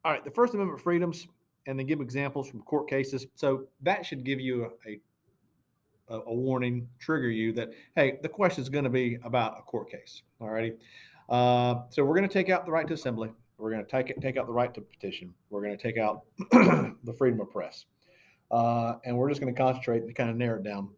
all 0.06 0.12
right. 0.12 0.24
The 0.24 0.32
First 0.32 0.53
Amendment 0.53 0.82
freedoms. 0.82 1.27
and 1.68 1.77
then 1.77 1.86
give 1.86 2.01
examples 2.01 2.50
from 2.50 2.62
court 2.63 2.89
cases. 2.89 3.27
So 3.36 3.65
that 3.82 4.06
should 4.06 4.24
give 4.24 4.39
you 4.39 4.72
a, 4.88 5.00
a, 6.13 6.20
a 6.22 6.34
warning, 6.34 6.88
trigger 7.00 7.30
you 7.30 7.53
that, 7.53 7.72
hey, 7.96 8.20
the 8.22 8.30
question 8.30 8.62
is 8.62 8.70
going 8.70 8.84
to 8.84 8.89
be 8.89 9.20
about 9.24 9.60
a 9.60 9.62
court 9.62 9.89
case. 9.91 10.24
All 10.39 10.50
righty. 10.50 10.74
Uh, 11.30 11.84
so 11.89 12.03
we're 12.03 12.15
going 12.15 12.27
to 12.27 12.34
take 12.34 12.50
out 12.50 12.65
the 12.65 12.72
right 12.72 12.88
to 12.88 12.94
assembly. 12.94 13.32
We're 13.58 13.72
going 13.72 13.86
to 13.86 13.91
take, 13.91 14.10
it, 14.10 14.20
take 14.22 14.38
out 14.38 14.48
the 14.48 14.53
right 14.53 14.74
to 14.74 14.82
petition. 14.82 15.34
We're 15.50 15.62
going 15.62 15.77
to 15.77 15.82
take 15.82 15.98
out 15.98 16.24
the 16.51 17.13
freedom 17.18 17.39
of 17.39 17.51
press. 17.51 17.86
Uh, 18.51 18.96
and 19.05 19.17
we're 19.17 19.29
just 19.29 19.41
going 19.41 19.53
to 19.53 19.58
concentrate 19.58 20.03
and 20.03 20.13
kind 20.15 20.29
of 20.29 20.36
narrow 20.36 20.60
it 20.60 20.63
down 20.63 20.89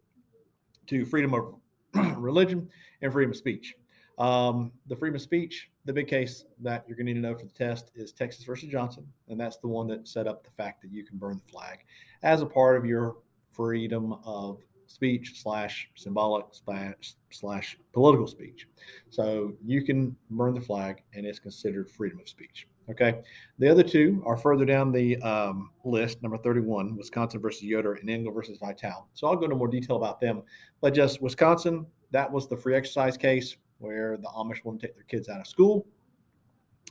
to 0.87 1.05
freedom 1.05 1.33
of 1.33 1.55
religion 2.17 2.67
and 3.01 3.11
freedom 3.11 3.31
of 3.31 3.37
speech. 3.37 3.75
Um, 4.17 4.71
the 4.87 4.95
freedom 4.95 5.15
of 5.15 5.21
speech, 5.21 5.69
the 5.85 5.93
big 5.93 6.07
case 6.07 6.45
that 6.61 6.83
you're 6.87 6.95
going 6.95 7.07
to 7.07 7.13
need 7.13 7.21
to 7.21 7.27
know 7.27 7.35
for 7.35 7.45
the 7.45 7.51
test 7.51 7.91
is 7.95 8.11
Texas 8.11 8.43
versus 8.43 8.69
Johnson. 8.69 9.07
And 9.27 9.39
that's 9.39 9.57
the 9.57 9.67
one 9.67 9.87
that 9.87 10.07
set 10.07 10.27
up 10.27 10.43
the 10.43 10.51
fact 10.51 10.81
that 10.81 10.91
you 10.91 11.03
can 11.03 11.17
burn 11.17 11.41
the 11.43 11.51
flag 11.51 11.79
as 12.21 12.41
a 12.41 12.45
part 12.45 12.77
of 12.77 12.85
your 12.85 13.17
freedom 13.51 14.13
of 14.25 14.59
speech 14.87 15.41
slash 15.41 15.89
symbolic 15.95 16.45
slash, 16.51 17.15
slash 17.31 17.77
political 17.91 18.27
speech. 18.27 18.67
So 19.09 19.53
you 19.63 19.83
can 19.83 20.15
burn 20.29 20.53
the 20.53 20.61
flag 20.61 21.03
and 21.13 21.25
it's 21.25 21.39
considered 21.39 21.89
freedom 21.89 22.19
of 22.19 22.29
speech. 22.29 22.67
Okay. 22.89 23.21
The 23.59 23.69
other 23.69 23.83
two 23.83 24.21
are 24.25 24.35
further 24.35 24.65
down 24.65 24.91
the 24.91 25.17
um, 25.21 25.71
list. 25.85 26.21
Number 26.21 26.37
31, 26.37 26.97
Wisconsin 26.97 27.39
versus 27.39 27.63
Yoder 27.63 27.93
and 27.93 28.09
Engel 28.09 28.33
versus 28.33 28.57
Vitale. 28.57 29.07
So 29.13 29.27
I'll 29.27 29.35
go 29.35 29.45
into 29.45 29.55
more 29.55 29.67
detail 29.67 29.95
about 29.95 30.19
them. 30.19 30.43
But 30.81 30.93
just 30.93 31.21
Wisconsin, 31.21 31.85
that 32.11 32.29
was 32.29 32.49
the 32.49 32.57
free 32.57 32.75
exercise 32.75 33.15
case 33.15 33.55
where 33.79 34.17
the 34.17 34.27
Amish 34.27 34.63
wouldn't 34.63 34.81
take 34.81 34.95
their 34.95 35.05
kids 35.05 35.29
out 35.29 35.39
of 35.39 35.47
school. 35.47 35.85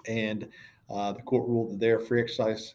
And 0.08 0.48
uh, 0.90 1.12
the 1.12 1.22
court 1.22 1.46
ruled 1.46 1.72
that 1.72 1.80
their 1.80 1.98
free 1.98 2.22
exercise 2.22 2.74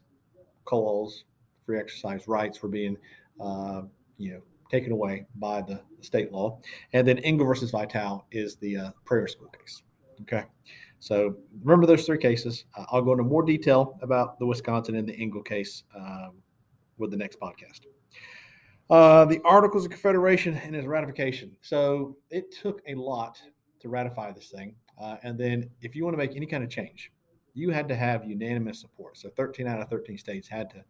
calls, 0.65 1.25
free 1.65 1.79
exercise 1.79 2.27
rights 2.27 2.61
were 2.61 2.69
being, 2.69 2.97
uh, 3.39 3.81
you 4.17 4.33
know, 4.33 4.41
taken 4.69 4.91
away 4.91 5.25
by 5.35 5.61
the, 5.61 5.81
state 6.01 6.31
law. 6.31 6.59
And 6.93 7.07
then 7.07 7.17
Engel 7.19 7.47
versus 7.47 7.71
Vitale 7.71 8.23
is 8.31 8.55
the 8.57 8.77
uh, 8.77 8.91
prayer 9.03 9.27
school 9.27 9.47
case. 9.47 9.81
Okay. 10.21 10.43
So 10.99 11.35
remember 11.63 11.85
those 11.85 12.05
three 12.05 12.17
cases. 12.17 12.65
Uh, 12.75 12.85
I'll 12.91 13.01
go 13.01 13.11
into 13.11 13.23
more 13.23 13.43
detail 13.43 13.97
about 14.01 14.39
the 14.39 14.45
Wisconsin 14.45 14.95
and 14.95 15.07
the 15.07 15.13
Engel 15.13 15.43
case 15.43 15.83
um, 15.95 16.31
with 16.97 17.11
the 17.11 17.17
next 17.17 17.39
podcast. 17.39 17.81
Uh, 18.89 19.25
the 19.25 19.41
Articles 19.43 19.85
of 19.85 19.91
Confederation 19.91 20.55
and 20.55 20.75
its 20.75 20.87
ratification. 20.87 21.51
So 21.61 22.17
it 22.29 22.55
took 22.55 22.81
a 22.87 22.95
lot 22.95 23.39
to 23.79 23.89
ratify 23.89 24.31
this 24.31 24.49
thing. 24.49 24.75
Uh, 24.99 25.17
and 25.23 25.37
then 25.37 25.69
if 25.81 25.95
you 25.95 26.03
want 26.03 26.13
to 26.13 26.17
make 26.17 26.35
any 26.35 26.45
kind 26.45 26.63
of 26.63 26.69
change, 26.69 27.11
you 27.53 27.69
had 27.69 27.87
to 27.89 27.95
have 27.95 28.25
unanimous 28.25 28.79
support. 28.79 29.17
So 29.17 29.29
13 29.35 29.67
out 29.67 29.81
of 29.81 29.89
13 29.89 30.17
states 30.17 30.47
had 30.47 30.69
to, 30.71 30.83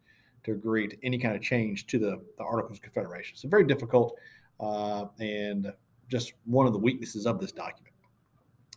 to 0.44 0.52
agree 0.52 0.86
to 0.86 0.96
any 1.04 1.18
kind 1.18 1.34
of 1.34 1.42
change 1.42 1.86
to 1.88 1.98
the, 1.98 2.20
the 2.36 2.44
Articles 2.44 2.78
of 2.78 2.82
Confederation. 2.82 3.36
So 3.36 3.48
very 3.48 3.64
difficult 3.64 4.16
uh, 4.60 5.06
and 5.18 5.72
just 6.08 6.34
one 6.44 6.66
of 6.66 6.72
the 6.72 6.78
weaknesses 6.78 7.26
of 7.26 7.40
this 7.40 7.52
document. 7.52 7.94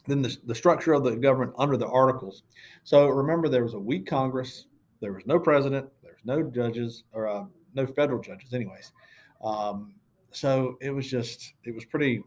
Then 0.08 0.22
the, 0.22 0.36
the 0.46 0.55
structure 0.55 0.93
of 0.93 1.03
the 1.03 1.15
government 1.15 1.53
under 1.58 1.77
the 1.77 1.88
Articles. 1.88 2.43
So 2.84 3.08
remember, 3.08 3.50
there 3.50 3.63
was 3.63 3.75
a 3.75 3.79
weak 3.79 4.08
Congress, 4.08 4.65
there 5.00 5.13
was 5.13 5.25
no 5.25 5.39
president, 5.39 5.88
there 6.03 6.13
was 6.13 6.25
no 6.25 6.50
judges, 6.50 7.03
or 7.13 7.27
uh, 7.27 7.46
no 7.75 7.86
federal 7.86 8.22
judges, 8.22 8.53
anyways. 8.53 8.91
Um, 9.43 9.93
so 10.31 10.77
it 10.81 10.91
was 10.91 11.10
just, 11.10 11.53
it 11.65 11.75
was 11.75 11.86
pretty, 11.86 12.24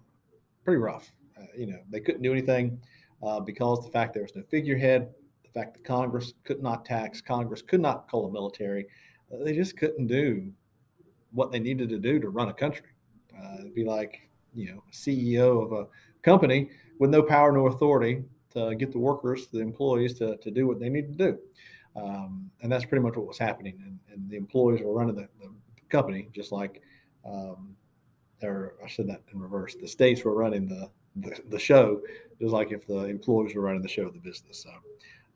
pretty 0.64 0.78
rough. 0.78 1.10
Uh, 1.38 1.46
you 1.56 1.66
know, 1.66 1.78
they 1.90 2.00
couldn't 2.00 2.22
do 2.22 2.32
anything 2.32 2.80
uh, 3.22 3.40
because 3.40 3.84
the 3.84 3.90
fact 3.90 4.14
there 4.14 4.22
was 4.22 4.36
no 4.36 4.42
figurehead, 4.50 5.08
the 5.42 5.50
fact 5.58 5.74
that 5.74 5.84
Congress 5.84 6.34
could 6.44 6.62
not 6.62 6.84
tax, 6.84 7.20
Congress 7.20 7.62
could 7.62 7.80
not 7.80 8.08
call 8.08 8.26
a 8.26 8.32
military, 8.32 8.86
uh, 9.32 9.42
they 9.42 9.54
just 9.54 9.76
couldn't 9.76 10.06
do 10.06 10.52
what 11.32 11.50
they 11.50 11.58
needed 11.58 11.88
to 11.88 11.98
do 11.98 12.20
to 12.20 12.28
run 12.28 12.48
a 12.48 12.54
country. 12.54 12.86
Uh, 13.36 13.56
it'd 13.60 13.74
be 13.74 13.84
like, 13.84 14.28
you 14.54 14.72
know, 14.72 14.82
CEO 14.92 15.64
of 15.64 15.72
a 15.72 15.86
company 16.24 16.70
with 16.98 17.10
no 17.10 17.22
power, 17.22 17.52
no 17.52 17.66
authority 17.66 18.24
to 18.54 18.74
get 18.74 18.92
the 18.92 18.98
workers, 18.98 19.48
the 19.48 19.60
employees 19.60 20.14
to, 20.18 20.36
to 20.38 20.50
do 20.50 20.66
what 20.66 20.78
they 20.80 20.88
need 20.88 21.08
to 21.16 21.26
do. 21.26 21.38
Um, 21.96 22.50
and 22.62 22.70
that's 22.70 22.84
pretty 22.84 23.02
much 23.02 23.16
what 23.16 23.26
was 23.26 23.38
happening. 23.38 23.78
And, 23.84 23.98
and 24.12 24.30
the 24.30 24.36
employees 24.36 24.82
were 24.82 24.92
running 24.92 25.14
the, 25.14 25.28
the 25.40 25.50
company 25.88 26.28
just 26.32 26.50
like, 26.52 26.82
um, 27.24 27.76
or 28.42 28.74
I 28.84 28.88
said 28.88 29.08
that 29.08 29.22
in 29.32 29.40
reverse. 29.40 29.76
The 29.80 29.88
states 29.88 30.24
were 30.24 30.34
running 30.34 30.68
the 30.68 30.90
the, 31.16 31.40
the 31.48 31.58
show, 31.58 32.00
just 32.40 32.52
like 32.52 32.72
if 32.72 32.86
the 32.86 33.04
employees 33.04 33.54
were 33.54 33.62
running 33.62 33.82
the 33.82 33.88
show, 33.88 34.06
of 34.06 34.14
the 34.14 34.18
business. 34.18 34.64
So, 34.64 34.70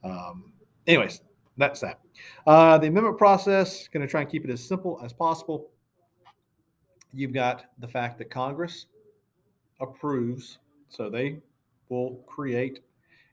um, 0.04 0.52
anyways, 0.86 1.22
that's 1.56 1.80
that. 1.80 2.00
Uh, 2.46 2.78
the 2.78 2.88
amendment 2.88 3.18
process, 3.18 3.88
going 3.88 4.04
to 4.06 4.10
try 4.10 4.22
and 4.22 4.30
keep 4.30 4.44
it 4.44 4.50
as 4.50 4.62
simple 4.62 5.00
as 5.04 5.12
possible. 5.12 5.70
You've 7.12 7.32
got 7.32 7.66
the 7.78 7.88
fact 7.88 8.18
that 8.18 8.30
Congress 8.30 8.86
approves, 9.80 10.58
so 10.88 11.08
they 11.10 11.40
will 11.88 12.22
create 12.26 12.80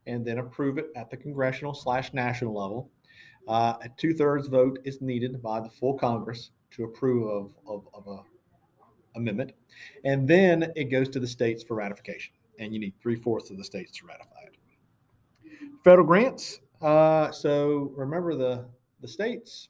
and 0.07 0.25
then 0.25 0.37
approve 0.37 0.77
it 0.77 0.87
at 0.95 1.09
the 1.09 1.17
congressional 1.17 1.73
slash 1.73 2.13
national 2.13 2.53
level. 2.53 2.89
Uh, 3.47 3.75
a 3.81 3.89
two 3.97 4.13
thirds 4.13 4.47
vote 4.47 4.79
is 4.85 5.01
needed 5.01 5.41
by 5.41 5.59
the 5.59 5.69
full 5.69 5.93
Congress 5.93 6.51
to 6.71 6.83
approve 6.83 7.27
of, 7.27 7.51
of, 7.67 7.87
of 7.93 8.07
a 8.07 8.23
amendment. 9.15 9.53
And 10.03 10.27
then 10.27 10.71
it 10.75 10.85
goes 10.85 11.09
to 11.09 11.19
the 11.19 11.27
states 11.27 11.63
for 11.63 11.75
ratification. 11.75 12.33
And 12.59 12.73
you 12.73 12.79
need 12.79 12.93
three 13.01 13.15
fourths 13.15 13.49
of 13.49 13.57
the 13.57 13.63
states 13.63 13.91
to 13.93 14.05
ratify 14.05 14.41
it. 14.47 14.57
Federal 15.83 16.07
grants. 16.07 16.59
Uh, 16.81 17.31
so 17.31 17.91
remember, 17.95 18.35
the, 18.35 18.65
the 19.01 19.07
states 19.07 19.69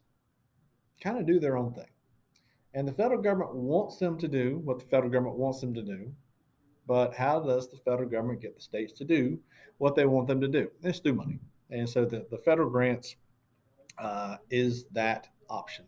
kind 1.01 1.17
of 1.17 1.25
do 1.25 1.39
their 1.39 1.57
own 1.57 1.73
thing. 1.73 1.85
And 2.73 2.87
the 2.87 2.91
federal 2.91 3.21
government 3.21 3.55
wants 3.55 3.97
them 3.97 4.17
to 4.17 4.27
do 4.27 4.61
what 4.63 4.79
the 4.79 4.85
federal 4.85 5.09
government 5.09 5.37
wants 5.37 5.61
them 5.61 5.73
to 5.73 5.81
do. 5.81 6.11
But 6.87 7.13
how 7.15 7.39
does 7.39 7.69
the 7.69 7.77
federal 7.77 8.09
government 8.09 8.41
get 8.41 8.55
the 8.55 8.61
states 8.61 8.93
to 8.93 9.03
do 9.03 9.39
what 9.77 9.95
they 9.95 10.05
want 10.05 10.27
them 10.27 10.39
to 10.41 10.47
do? 10.47 10.69
It's 10.83 10.99
through 10.99 11.15
money. 11.15 11.39
And 11.71 11.89
so 11.89 12.05
the, 12.05 12.25
the 12.29 12.37
federal 12.37 12.69
grants 12.69 13.15
uh, 13.97 14.37
is 14.49 14.85
that 14.93 15.27
option. 15.49 15.85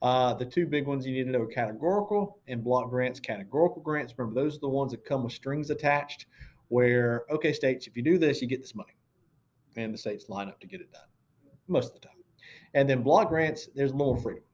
Uh, 0.00 0.32
the 0.34 0.44
two 0.44 0.66
big 0.66 0.86
ones 0.86 1.06
you 1.06 1.12
need 1.12 1.24
to 1.24 1.30
know 1.32 1.42
are 1.42 1.46
categorical 1.46 2.38
and 2.46 2.62
block 2.62 2.88
grants. 2.88 3.20
Categorical 3.20 3.82
grants, 3.82 4.14
remember, 4.16 4.40
those 4.40 4.56
are 4.56 4.60
the 4.60 4.68
ones 4.68 4.92
that 4.92 5.04
come 5.04 5.24
with 5.24 5.32
strings 5.32 5.70
attached, 5.70 6.26
where, 6.68 7.24
okay, 7.30 7.52
states, 7.52 7.86
if 7.86 7.96
you 7.96 8.02
do 8.02 8.16
this, 8.16 8.40
you 8.40 8.46
get 8.46 8.60
this 8.60 8.74
money. 8.74 8.96
And 9.76 9.92
the 9.92 9.98
states 9.98 10.28
line 10.28 10.48
up 10.48 10.60
to 10.60 10.66
get 10.66 10.80
it 10.80 10.92
done 10.92 11.02
most 11.66 11.94
of 11.94 12.00
the 12.00 12.06
time. 12.06 12.16
And 12.74 12.88
then 12.88 13.02
block 13.02 13.28
grants, 13.28 13.68
there's 13.74 13.90
a 13.90 13.94
little 13.94 14.14
more 14.14 14.22
freedom. 14.22 14.44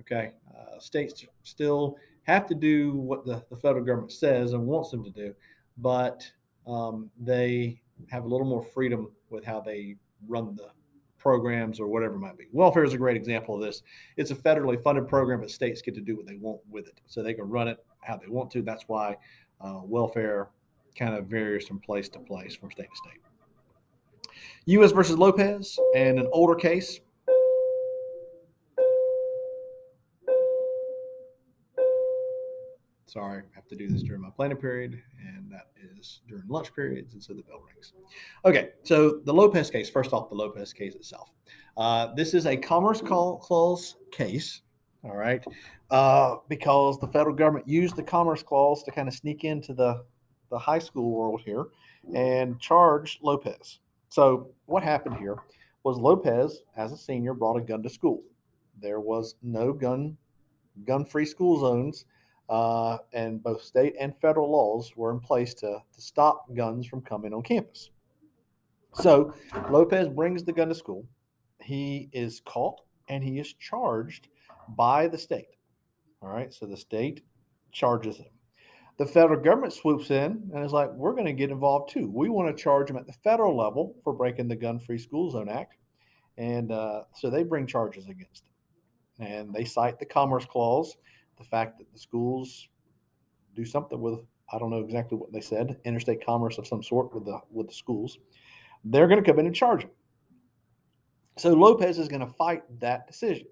Okay. 0.00 0.32
Uh, 0.50 0.78
states 0.78 1.24
still 1.42 1.96
have 2.24 2.46
to 2.46 2.54
do 2.54 2.92
what 2.92 3.24
the, 3.24 3.42
the 3.50 3.56
federal 3.56 3.84
government 3.84 4.12
says 4.12 4.52
and 4.52 4.66
wants 4.66 4.90
them 4.90 5.04
to 5.04 5.10
do, 5.10 5.34
but 5.78 6.30
um, 6.66 7.10
they 7.20 7.80
have 8.10 8.24
a 8.24 8.28
little 8.28 8.46
more 8.46 8.62
freedom 8.62 9.10
with 9.30 9.44
how 9.44 9.60
they 9.60 9.96
run 10.26 10.54
the 10.56 10.68
programs 11.18 11.80
or 11.80 11.86
whatever 11.86 12.16
it 12.16 12.18
might 12.18 12.36
be. 12.36 12.46
Welfare 12.52 12.84
is 12.84 12.92
a 12.92 12.98
great 12.98 13.16
example 13.16 13.54
of 13.54 13.62
this. 13.62 13.82
It's 14.16 14.30
a 14.30 14.34
federally 14.34 14.82
funded 14.82 15.08
program, 15.08 15.40
but 15.40 15.50
states 15.50 15.80
get 15.80 15.94
to 15.94 16.00
do 16.00 16.16
what 16.16 16.26
they 16.26 16.36
want 16.36 16.60
with 16.70 16.86
it. 16.86 17.00
So 17.06 17.22
they 17.22 17.34
can 17.34 17.48
run 17.48 17.68
it 17.68 17.84
how 18.02 18.16
they 18.16 18.28
want 18.28 18.50
to. 18.52 18.62
That's 18.62 18.84
why 18.88 19.16
uh, 19.60 19.80
welfare 19.82 20.48
kind 20.98 21.14
of 21.14 21.26
varies 21.26 21.66
from 21.66 21.80
place 21.80 22.08
to 22.10 22.18
place, 22.18 22.54
from 22.54 22.70
state 22.70 22.88
to 22.90 22.96
state. 22.96 23.20
U.S. 24.66 24.92
versus 24.92 25.18
Lopez, 25.18 25.78
and 25.94 26.18
an 26.18 26.28
older 26.32 26.54
case 26.54 27.00
Sorry, 33.14 33.42
I 33.42 33.54
have 33.54 33.68
to 33.68 33.76
do 33.76 33.86
this 33.86 34.02
during 34.02 34.22
my 34.22 34.30
planning 34.30 34.56
period, 34.56 35.00
and 35.24 35.48
that 35.48 35.68
is 35.96 36.22
during 36.26 36.48
lunch 36.48 36.74
periods, 36.74 37.14
and 37.14 37.22
so 37.22 37.32
the 37.32 37.42
bell 37.42 37.62
rings. 37.64 37.92
Okay, 38.44 38.70
so 38.82 39.20
the 39.24 39.32
Lopez 39.32 39.70
case, 39.70 39.88
first 39.88 40.12
off, 40.12 40.28
the 40.30 40.34
Lopez 40.34 40.72
case 40.72 40.96
itself. 40.96 41.30
Uh, 41.76 42.12
this 42.16 42.34
is 42.34 42.44
a 42.44 42.56
Commerce 42.56 43.00
Clause 43.00 43.94
case, 44.10 44.62
all 45.04 45.14
right, 45.14 45.44
uh, 45.92 46.38
because 46.48 46.98
the 46.98 47.06
federal 47.06 47.36
government 47.36 47.68
used 47.68 47.94
the 47.94 48.02
Commerce 48.02 48.42
Clause 48.42 48.82
to 48.82 48.90
kind 48.90 49.06
of 49.06 49.14
sneak 49.14 49.44
into 49.44 49.74
the, 49.74 50.02
the 50.50 50.58
high 50.58 50.80
school 50.80 51.12
world 51.12 51.40
here 51.40 51.66
and 52.16 52.58
charge 52.58 53.20
Lopez. 53.22 53.78
So 54.08 54.48
what 54.66 54.82
happened 54.82 55.18
here 55.18 55.36
was 55.84 55.98
Lopez, 55.98 56.62
as 56.76 56.90
a 56.90 56.96
senior, 56.96 57.32
brought 57.32 57.58
a 57.58 57.60
gun 57.60 57.80
to 57.84 57.90
school. 57.90 58.24
There 58.82 58.98
was 58.98 59.36
no 59.40 59.72
gun 59.72 60.16
gun-free 60.84 61.26
school 61.26 61.60
zones 61.60 62.06
uh, 62.48 62.98
and 63.12 63.42
both 63.42 63.62
state 63.62 63.94
and 63.98 64.16
federal 64.20 64.50
laws 64.50 64.92
were 64.96 65.10
in 65.10 65.20
place 65.20 65.54
to, 65.54 65.78
to 65.92 66.00
stop 66.00 66.46
guns 66.54 66.86
from 66.86 67.00
coming 67.00 67.32
on 67.32 67.42
campus. 67.42 67.90
So 68.94 69.34
Lopez 69.70 70.08
brings 70.08 70.44
the 70.44 70.52
gun 70.52 70.68
to 70.68 70.74
school. 70.74 71.04
He 71.60 72.08
is 72.12 72.40
caught 72.44 72.80
and 73.08 73.24
he 73.24 73.38
is 73.38 73.54
charged 73.54 74.28
by 74.76 75.08
the 75.08 75.18
state. 75.18 75.48
All 76.22 76.28
right, 76.28 76.52
so 76.52 76.66
the 76.66 76.76
state 76.76 77.22
charges 77.72 78.18
him. 78.18 78.26
The 78.96 79.06
federal 79.06 79.40
government 79.40 79.72
swoops 79.72 80.10
in 80.10 80.48
and 80.54 80.64
is 80.64 80.72
like, 80.72 80.90
we're 80.92 81.14
going 81.14 81.26
to 81.26 81.32
get 81.32 81.50
involved 81.50 81.90
too. 81.90 82.08
We 82.08 82.28
want 82.28 82.56
to 82.56 82.62
charge 82.62 82.88
him 82.88 82.96
at 82.96 83.06
the 83.06 83.12
federal 83.12 83.56
level 83.56 83.96
for 84.04 84.12
breaking 84.12 84.46
the 84.46 84.54
Gun 84.56 84.78
Free 84.78 84.98
School 84.98 85.30
Zone 85.30 85.48
Act. 85.48 85.74
And 86.38 86.70
uh, 86.70 87.02
so 87.14 87.28
they 87.28 87.42
bring 87.42 87.66
charges 87.66 88.04
against 88.08 88.44
him. 89.18 89.26
and 89.26 89.52
they 89.52 89.64
cite 89.64 89.98
the 89.98 90.06
Commerce 90.06 90.44
Clause, 90.44 90.96
the 91.38 91.44
fact 91.44 91.78
that 91.78 91.92
the 91.92 91.98
schools 91.98 92.68
do 93.54 93.64
something 93.64 94.00
with 94.00 94.20
I 94.52 94.58
don't 94.58 94.70
know 94.70 94.80
exactly 94.80 95.16
what 95.16 95.32
they 95.32 95.40
said, 95.40 95.78
interstate 95.84 96.24
commerce 96.24 96.58
of 96.58 96.66
some 96.66 96.82
sort 96.82 97.14
with 97.14 97.24
the 97.24 97.40
with 97.50 97.68
the 97.68 97.74
schools. 97.74 98.18
They're 98.84 99.08
going 99.08 99.22
to 99.22 99.28
come 99.28 99.38
in 99.38 99.46
and 99.46 99.54
charge 99.54 99.82
them. 99.82 99.90
So 101.38 101.52
Lopez 101.54 101.98
is 101.98 102.08
going 102.08 102.20
to 102.20 102.32
fight 102.34 102.62
that 102.80 103.06
decision. 103.06 103.46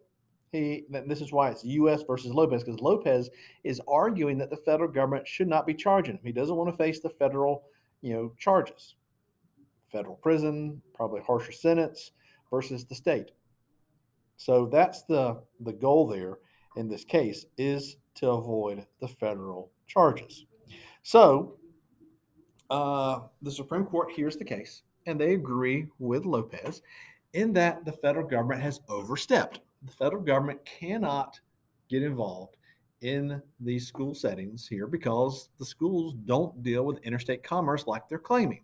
He, 0.52 0.84
this 1.06 1.22
is 1.22 1.32
why 1.32 1.50
it's 1.50 1.64
U.S. 1.64 2.02
versus 2.06 2.32
Lopez 2.32 2.62
because 2.62 2.80
Lopez 2.80 3.30
is 3.64 3.80
arguing 3.88 4.36
that 4.38 4.50
the 4.50 4.58
federal 4.58 4.90
government 4.90 5.26
should 5.26 5.48
not 5.48 5.66
be 5.66 5.72
charging 5.72 6.16
him. 6.16 6.20
He 6.22 6.32
doesn't 6.32 6.54
want 6.54 6.70
to 6.70 6.76
face 6.76 7.00
the 7.00 7.08
federal, 7.08 7.64
you 8.02 8.12
know, 8.12 8.34
charges, 8.38 8.96
federal 9.90 10.16
prison, 10.16 10.82
probably 10.94 11.22
harsher 11.22 11.52
sentence 11.52 12.12
versus 12.50 12.84
the 12.84 12.94
state. 12.94 13.30
So 14.36 14.66
that's 14.66 15.02
the 15.04 15.42
the 15.60 15.72
goal 15.72 16.06
there 16.06 16.38
in 16.76 16.88
this 16.88 17.04
case 17.04 17.46
is 17.58 17.96
to 18.14 18.30
avoid 18.30 18.86
the 19.00 19.08
federal 19.08 19.70
charges. 19.86 20.46
So 21.02 21.56
uh, 22.70 23.20
the 23.42 23.50
Supreme 23.50 23.84
Court 23.84 24.10
hears 24.10 24.36
the 24.36 24.44
case 24.44 24.82
and 25.06 25.20
they 25.20 25.34
agree 25.34 25.86
with 25.98 26.24
Lopez 26.24 26.82
in 27.32 27.52
that 27.54 27.84
the 27.84 27.92
federal 27.92 28.26
government 28.26 28.62
has 28.62 28.80
overstepped. 28.88 29.60
The 29.82 29.92
federal 29.92 30.22
government 30.22 30.64
cannot 30.64 31.40
get 31.88 32.02
involved 32.02 32.56
in 33.00 33.42
these 33.58 33.86
school 33.86 34.14
settings 34.14 34.66
here 34.68 34.86
because 34.86 35.48
the 35.58 35.64
schools 35.64 36.14
don't 36.24 36.62
deal 36.62 36.84
with 36.84 37.02
interstate 37.02 37.42
commerce 37.42 37.86
like 37.86 38.08
they're 38.08 38.18
claiming. 38.18 38.62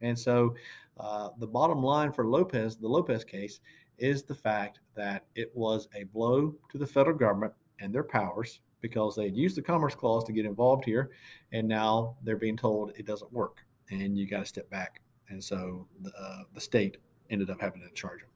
And 0.00 0.18
so 0.18 0.54
uh, 0.98 1.30
the 1.38 1.46
bottom 1.46 1.82
line 1.82 2.12
for 2.12 2.26
Lopez, 2.26 2.76
the 2.76 2.88
Lopez 2.88 3.24
case, 3.24 3.60
is 3.98 4.24
the 4.24 4.34
fact 4.34 4.80
that 4.94 5.24
it 5.34 5.50
was 5.54 5.88
a 5.94 6.04
blow 6.04 6.54
to 6.70 6.78
the 6.78 6.86
federal 6.86 7.16
government 7.16 7.52
and 7.80 7.94
their 7.94 8.04
powers 8.04 8.60
because 8.80 9.16
they 9.16 9.24
had 9.24 9.36
used 9.36 9.56
the 9.56 9.62
Commerce 9.62 9.94
Clause 9.94 10.24
to 10.24 10.32
get 10.32 10.44
involved 10.44 10.84
here, 10.84 11.10
and 11.52 11.66
now 11.66 12.16
they're 12.22 12.36
being 12.36 12.56
told 12.56 12.92
it 12.96 13.06
doesn't 13.06 13.32
work 13.32 13.64
and 13.90 14.18
you 14.18 14.26
got 14.26 14.40
to 14.40 14.46
step 14.46 14.68
back. 14.70 15.00
And 15.28 15.42
so 15.42 15.86
the, 16.02 16.10
uh, 16.10 16.42
the 16.52 16.60
state 16.60 16.98
ended 17.30 17.50
up 17.50 17.60
having 17.60 17.80
to 17.80 17.88
charge 17.94 18.20
them. 18.20 18.28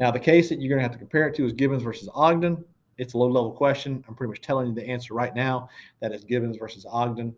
Now, 0.00 0.10
the 0.10 0.20
case 0.20 0.48
that 0.48 0.60
you're 0.60 0.68
going 0.68 0.78
to 0.78 0.82
have 0.82 0.92
to 0.92 0.98
compare 0.98 1.28
it 1.28 1.34
to 1.36 1.46
is 1.46 1.52
Gibbons 1.52 1.82
versus 1.82 2.08
Ogden. 2.14 2.64
It's 2.98 3.14
a 3.14 3.18
low 3.18 3.28
level 3.28 3.52
question. 3.52 4.04
I'm 4.06 4.14
pretty 4.14 4.30
much 4.30 4.40
telling 4.40 4.68
you 4.68 4.74
the 4.74 4.86
answer 4.86 5.14
right 5.14 5.34
now. 5.34 5.68
That 6.00 6.12
is 6.12 6.24
Gibbons 6.24 6.56
versus 6.56 6.84
Ogden. 6.88 7.34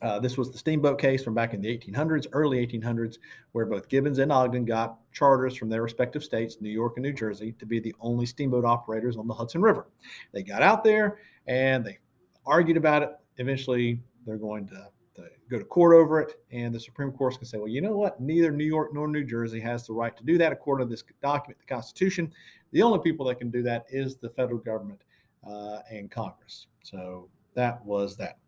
Uh, 0.00 0.18
this 0.18 0.36
was 0.36 0.50
the 0.50 0.58
steamboat 0.58 1.00
case 1.00 1.24
from 1.24 1.34
back 1.34 1.54
in 1.54 1.60
the 1.60 1.68
1800s, 1.76 2.26
early 2.32 2.64
1800s, 2.64 3.18
where 3.52 3.66
both 3.66 3.88
Gibbons 3.88 4.18
and 4.18 4.30
Ogden 4.30 4.64
got 4.64 4.98
charters 5.12 5.56
from 5.56 5.68
their 5.68 5.82
respective 5.82 6.22
states, 6.22 6.58
New 6.60 6.70
York 6.70 6.94
and 6.96 7.02
New 7.02 7.12
Jersey, 7.12 7.52
to 7.58 7.66
be 7.66 7.80
the 7.80 7.94
only 8.00 8.24
steamboat 8.24 8.64
operators 8.64 9.16
on 9.16 9.26
the 9.26 9.34
Hudson 9.34 9.60
River. 9.60 9.88
They 10.32 10.42
got 10.42 10.62
out 10.62 10.84
there 10.84 11.18
and 11.46 11.84
they 11.84 11.98
argued 12.46 12.76
about 12.76 13.02
it. 13.02 13.10
Eventually, 13.38 14.00
they're 14.24 14.36
going 14.36 14.66
to, 14.68 14.88
to 15.16 15.28
go 15.50 15.58
to 15.58 15.64
court 15.64 15.94
over 15.94 16.20
it, 16.20 16.34
and 16.52 16.74
the 16.74 16.80
Supreme 16.80 17.12
Court 17.12 17.36
can 17.36 17.46
say, 17.46 17.58
well, 17.58 17.68
you 17.68 17.80
know 17.80 17.96
what? 17.96 18.20
Neither 18.20 18.50
New 18.50 18.64
York 18.64 18.92
nor 18.92 19.08
New 19.08 19.24
Jersey 19.24 19.60
has 19.60 19.86
the 19.86 19.92
right 19.92 20.16
to 20.16 20.24
do 20.24 20.38
that 20.38 20.52
according 20.52 20.86
to 20.86 20.90
this 20.90 21.04
document, 21.22 21.58
the 21.58 21.72
Constitution. 21.72 22.32
The 22.72 22.82
only 22.82 22.98
people 22.98 23.26
that 23.26 23.38
can 23.38 23.50
do 23.50 23.62
that 23.62 23.86
is 23.90 24.16
the 24.16 24.28
federal 24.28 24.58
government 24.58 25.02
uh, 25.46 25.80
and 25.90 26.10
Congress. 26.10 26.66
So 26.82 27.28
that 27.54 27.84
was 27.84 28.16
that. 28.16 28.38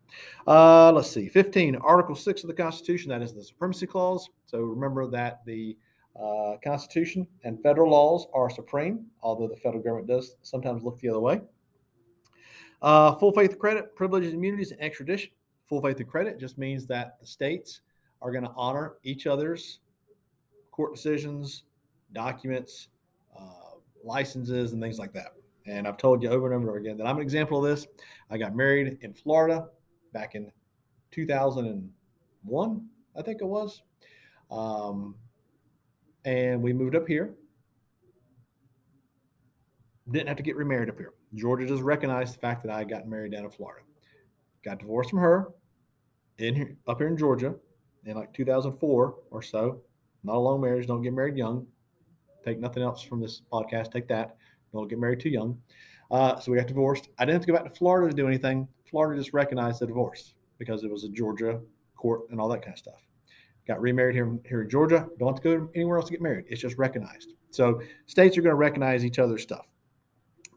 Uh, 0.46 0.92
let's 0.92 1.10
see, 1.10 1.28
15, 1.28 1.76
Article 1.76 2.14
6 2.14 2.42
of 2.42 2.48
the 2.48 2.54
Constitution, 2.54 3.10
that 3.10 3.22
is 3.22 3.32
the 3.32 3.42
Supremacy 3.42 3.86
Clause. 3.86 4.28
So 4.46 4.58
remember 4.60 5.06
that 5.08 5.44
the 5.44 5.76
uh, 6.20 6.56
Constitution 6.62 7.26
and 7.44 7.62
federal 7.62 7.90
laws 7.90 8.26
are 8.34 8.50
supreme, 8.50 9.06
although 9.22 9.48
the 9.48 9.56
federal 9.56 9.82
government 9.82 10.08
does 10.08 10.36
sometimes 10.42 10.82
look 10.82 10.98
the 11.00 11.08
other 11.08 11.20
way. 11.20 11.40
Uh, 12.82 13.14
full 13.16 13.32
faith 13.32 13.50
and 13.50 13.60
credit, 13.60 13.94
privileges, 13.94 14.32
immunities, 14.32 14.72
and 14.72 14.80
extradition. 14.80 15.30
Full 15.66 15.82
faith 15.82 15.98
and 15.98 16.08
credit 16.08 16.38
just 16.38 16.58
means 16.58 16.86
that 16.86 17.20
the 17.20 17.26
states 17.26 17.82
are 18.22 18.32
going 18.32 18.44
to 18.44 18.52
honor 18.56 18.94
each 19.02 19.26
other's 19.26 19.80
court 20.70 20.94
decisions, 20.94 21.64
documents, 22.12 22.88
uh, 23.38 23.76
licenses, 24.02 24.72
and 24.72 24.82
things 24.82 24.98
like 24.98 25.12
that. 25.12 25.34
And 25.66 25.86
I've 25.86 25.98
told 25.98 26.22
you 26.22 26.30
over 26.30 26.52
and 26.52 26.62
over 26.62 26.78
again 26.78 26.96
that 26.96 27.06
I'm 27.06 27.16
an 27.16 27.22
example 27.22 27.64
of 27.64 27.70
this. 27.70 27.86
I 28.30 28.38
got 28.38 28.56
married 28.56 28.98
in 29.02 29.12
Florida 29.12 29.68
back 30.12 30.34
in 30.34 30.50
2001, 31.10 32.88
I 33.16 33.22
think 33.22 33.40
it 33.40 33.46
was. 33.46 33.82
Um, 34.50 35.14
and 36.24 36.62
we 36.62 36.72
moved 36.72 36.96
up 36.96 37.06
here. 37.06 37.34
Didn't 40.10 40.28
have 40.28 40.36
to 40.36 40.42
get 40.42 40.56
remarried 40.56 40.88
up 40.88 40.98
here. 40.98 41.14
Georgia 41.34 41.66
just 41.66 41.82
recognized 41.82 42.34
the 42.34 42.40
fact 42.40 42.62
that 42.64 42.72
I 42.72 42.84
got 42.84 43.06
married 43.06 43.32
down 43.32 43.44
in 43.44 43.50
Florida. 43.50 43.82
Got 44.64 44.80
divorced 44.80 45.10
from 45.10 45.20
her 45.20 45.48
in 46.38 46.54
here, 46.54 46.76
up 46.88 46.98
here 46.98 47.06
in 47.06 47.16
Georgia 47.16 47.54
in 48.04 48.16
like 48.16 48.32
2004 48.32 49.14
or 49.30 49.42
so. 49.42 49.80
Not 50.24 50.36
a 50.36 50.38
long 50.38 50.60
marriage. 50.60 50.86
Don't 50.86 51.02
get 51.02 51.12
married 51.12 51.36
young. 51.36 51.66
Take 52.44 52.58
nothing 52.58 52.82
else 52.82 53.02
from 53.02 53.20
this 53.20 53.42
podcast. 53.52 53.92
Take 53.92 54.08
that. 54.08 54.36
Don't 54.72 54.88
get 54.88 54.98
married 54.98 55.20
too 55.20 55.28
young. 55.28 55.58
Uh, 56.10 56.38
so 56.38 56.50
we 56.50 56.58
got 56.58 56.66
divorced. 56.66 57.08
I 57.18 57.24
didn't 57.24 57.34
have 57.34 57.42
to 57.42 57.52
go 57.52 57.58
back 57.58 57.64
to 57.64 57.78
Florida 57.78 58.10
to 58.10 58.16
do 58.16 58.26
anything. 58.26 58.66
Florida 58.90 59.20
just 59.20 59.32
recognized 59.32 59.80
the 59.80 59.86
divorce 59.86 60.34
because 60.58 60.84
it 60.84 60.90
was 60.90 61.04
a 61.04 61.08
Georgia 61.08 61.60
court 61.96 62.22
and 62.30 62.40
all 62.40 62.48
that 62.48 62.62
kind 62.62 62.72
of 62.72 62.78
stuff. 62.78 63.00
Got 63.66 63.80
remarried 63.80 64.14
here, 64.14 64.38
here 64.48 64.62
in 64.62 64.70
Georgia. 64.70 65.06
Don't 65.18 65.28
have 65.28 65.42
to 65.42 65.42
go 65.42 65.68
anywhere 65.74 65.98
else 65.98 66.06
to 66.06 66.12
get 66.12 66.22
married. 66.22 66.46
It's 66.48 66.60
just 66.60 66.76
recognized. 66.76 67.34
So 67.50 67.80
states 68.06 68.36
are 68.36 68.42
going 68.42 68.52
to 68.52 68.56
recognize 68.56 69.04
each 69.04 69.18
other's 69.18 69.42
stuff. 69.42 69.66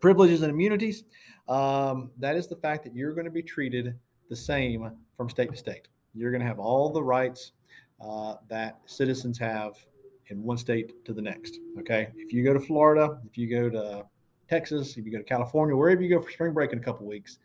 Privileges 0.01 0.41
and 0.41 0.51
immunities. 0.51 1.03
Um, 1.47 2.11
that 2.17 2.35
is 2.35 2.47
the 2.47 2.55
fact 2.55 2.83
that 2.85 2.95
you're 2.95 3.13
going 3.13 3.25
to 3.25 3.31
be 3.31 3.43
treated 3.43 3.95
the 4.29 4.35
same 4.35 4.91
from 5.15 5.29
state 5.29 5.51
to 5.51 5.57
state. 5.57 5.87
You're 6.13 6.31
going 6.31 6.41
to 6.41 6.47
have 6.47 6.59
all 6.59 6.89
the 6.89 7.03
rights 7.03 7.51
uh, 8.01 8.35
that 8.49 8.79
citizens 8.85 9.37
have 9.37 9.73
in 10.27 10.41
one 10.41 10.57
state 10.57 11.05
to 11.05 11.13
the 11.13 11.21
next. 11.21 11.59
Okay. 11.79 12.09
If 12.15 12.33
you 12.33 12.43
go 12.43 12.53
to 12.53 12.59
Florida, 12.59 13.19
if 13.29 13.37
you 13.37 13.49
go 13.49 13.69
to 13.69 14.05
Texas, 14.49 14.97
if 14.97 15.05
you 15.05 15.11
go 15.11 15.17
to 15.17 15.23
California, 15.23 15.75
wherever 15.75 16.01
you 16.01 16.09
go 16.09 16.21
for 16.21 16.31
spring 16.31 16.53
break 16.53 16.71
in 16.71 16.79
a 16.79 16.81
couple 16.81 17.05
weeks, 17.05 17.39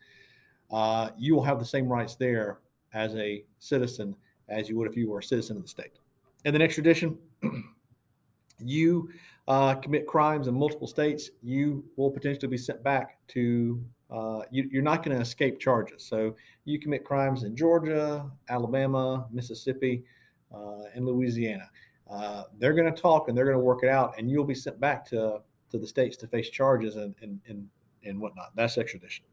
uh, 0.71 1.09
you 1.17 1.35
will 1.35 1.43
have 1.43 1.59
the 1.59 1.65
same 1.65 1.87
rights 1.87 2.15
there 2.15 2.59
as 2.93 3.15
a 3.15 3.43
citizen 3.59 4.15
as 4.47 4.67
you 4.67 4.77
would 4.77 4.89
if 4.89 4.97
you 4.97 5.09
were 5.09 5.19
a 5.19 5.23
citizen 5.23 5.57
of 5.57 5.63
the 5.63 5.69
state. 5.69 5.99
And 6.45 6.53
then 6.53 6.61
extradition, 6.61 7.17
you 8.59 9.09
uh, 9.47 9.75
commit 9.75 10.07
crimes 10.07 10.47
in 10.47 10.53
multiple 10.53 10.87
states, 10.87 11.29
you 11.41 11.83
will 11.95 12.11
potentially 12.11 12.47
be 12.47 12.57
sent 12.57 12.83
back 12.83 13.17
to. 13.29 13.83
Uh, 14.11 14.41
you, 14.49 14.79
are 14.79 14.81
not 14.81 15.03
going 15.03 15.15
to 15.15 15.21
escape 15.21 15.59
charges. 15.59 16.03
So 16.03 16.35
you 16.65 16.79
commit 16.79 17.05
crimes 17.05 17.43
in 17.43 17.55
Georgia, 17.55 18.25
Alabama, 18.49 19.27
Mississippi, 19.31 20.03
uh, 20.51 20.85
and 20.95 21.05
Louisiana. 21.05 21.69
Uh, 22.09 22.45
they're 22.57 22.73
going 22.73 22.91
to 22.91 23.01
talk 23.01 23.27
and 23.27 23.37
they're 23.37 23.45
going 23.45 23.55
to 23.55 23.63
work 23.63 23.83
it 23.83 23.89
out, 23.89 24.15
and 24.17 24.27
you'll 24.27 24.45
be 24.45 24.55
sent 24.55 24.79
back 24.79 25.05
to 25.09 25.41
to 25.69 25.77
the 25.77 25.85
states 25.85 26.17
to 26.17 26.27
face 26.27 26.49
charges 26.49 26.95
and 26.95 27.13
and 27.21 27.39
and, 27.47 27.67
and 28.03 28.19
whatnot. 28.19 28.55
That's 28.55 28.79
extradition. 28.79 29.25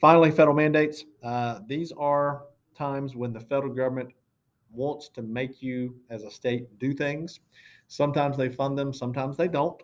Finally, 0.00 0.30
federal 0.30 0.56
mandates. 0.56 1.04
Uh, 1.22 1.60
these 1.66 1.92
are 1.92 2.44
times 2.76 3.16
when 3.16 3.32
the 3.32 3.40
federal 3.40 3.72
government 3.72 4.10
wants 4.70 5.08
to 5.08 5.22
make 5.22 5.62
you, 5.62 5.94
as 6.10 6.22
a 6.22 6.30
state, 6.30 6.78
do 6.78 6.92
things. 6.92 7.40
Sometimes 7.88 8.36
they 8.36 8.48
fund 8.48 8.78
them, 8.78 8.92
sometimes 8.92 9.36
they 9.36 9.48
don't. 9.48 9.82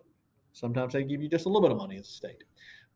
Sometimes 0.51 0.93
they 0.93 1.03
give 1.03 1.21
you 1.21 1.29
just 1.29 1.45
a 1.45 1.49
little 1.49 1.61
bit 1.61 1.71
of 1.71 1.77
money 1.77 1.97
as 1.97 2.07
a 2.07 2.11
state. 2.11 2.43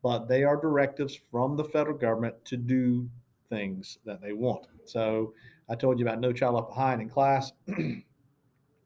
But 0.04 0.28
they 0.28 0.44
are 0.44 0.56
directives 0.56 1.16
from 1.16 1.58
the 1.58 1.64
federal 1.64 1.98
government 1.98 2.36
to 2.46 2.58
do 2.58 3.10
things 3.50 3.98
that 4.06 4.22
they 4.22 4.34
want. 4.34 4.68
So 4.86 5.34
I 5.70 5.76
told 5.76 6.00
you 6.00 6.06
about 6.06 6.20
No 6.20 6.32
Child 6.32 6.56
Left 6.56 6.70
Behind 6.70 7.02
in 7.02 7.10
class. 7.10 7.52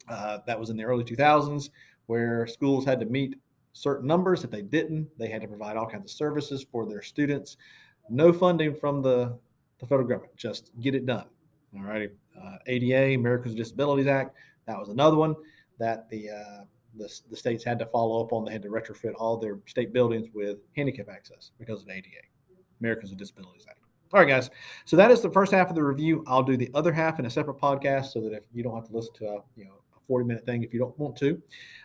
uh, 0.10 0.40
that 0.48 0.60
was 0.60 0.70
in 0.70 0.78
the 0.78 0.84
early 0.84 1.04
2000s, 1.04 1.70
where 2.06 2.48
schools 2.48 2.86
had 2.86 3.00
to 3.02 3.06
meet 3.06 3.36
certain 3.74 4.08
numbers. 4.08 4.44
If 4.44 4.52
they 4.52 4.62
didn't, 4.62 5.10
they 5.18 5.30
had 5.30 5.42
to 5.42 5.48
provide 5.48 5.76
all 5.76 5.88
kinds 5.88 6.06
of 6.06 6.16
services 6.16 6.66
for 6.72 6.86
their 6.86 7.02
students 7.02 7.58
no 8.12 8.34
funding 8.34 8.76
from 8.76 9.02
the, 9.02 9.38
the 9.80 9.86
federal 9.86 10.08
government. 10.08 10.36
Just 10.36 10.72
get 10.82 10.96
it 10.96 11.06
done. 11.06 11.26
All 11.76 11.84
righty. 11.84 12.10
Uh, 12.42 12.58
ADA, 12.68 13.16
Americans 13.16 13.54
with 13.54 13.64
Disabilities 13.64 14.08
Act, 14.08 14.36
that 14.68 14.78
was 14.78 14.90
another 14.90 15.18
one 15.18 15.36
that 15.80 16.10
the, 16.10 16.30
uh, 16.30 16.64
the, 16.96 17.10
the 17.30 17.36
states 17.36 17.64
had 17.64 17.80
to 17.80 17.86
follow 17.86 18.24
up 18.24 18.34
on. 18.34 18.46
They 18.46 18.52
had 18.52 18.64
to 18.64 18.70
retrofit 18.70 19.14
all 19.16 19.38
their 19.38 19.60
state 19.66 19.94
buildings 19.94 20.28
with 20.34 20.60
handicap 20.76 21.08
access 21.10 21.52
because 21.60 21.84
of 21.84 21.90
ADA, 21.90 22.08
Americans 22.80 23.12
with 23.12 23.20
Disabilities 23.20 23.66
Act. 23.70 23.80
All 24.14 24.20
right, 24.20 24.28
guys. 24.28 24.50
So 24.84 24.98
that 24.98 25.10
is 25.10 25.22
the 25.22 25.32
first 25.32 25.54
half 25.54 25.70
of 25.70 25.76
the 25.76 25.84
review. 25.84 26.24
I'll 26.28 26.44
do 26.44 26.58
the 26.58 26.70
other 26.74 26.92
half 26.92 27.20
in 27.20 27.26
a 27.26 27.30
separate 27.30 27.58
podcast 27.58 28.08
so 28.08 28.20
that 28.22 28.34
if 28.34 28.44
you 28.54 28.62
don't 28.62 28.76
have 28.76 28.88
to 28.88 28.94
listen 28.94 29.14
to 29.16 29.26
a 29.26 29.38
you 29.56 29.64
know 29.64 29.76
a 29.96 30.00
40 30.06 30.26
minute 30.26 30.46
thing 30.46 30.64
if 30.64 30.74
you 30.74 30.80
don't 30.80 30.98
want 31.00 31.16
to. 31.18 31.42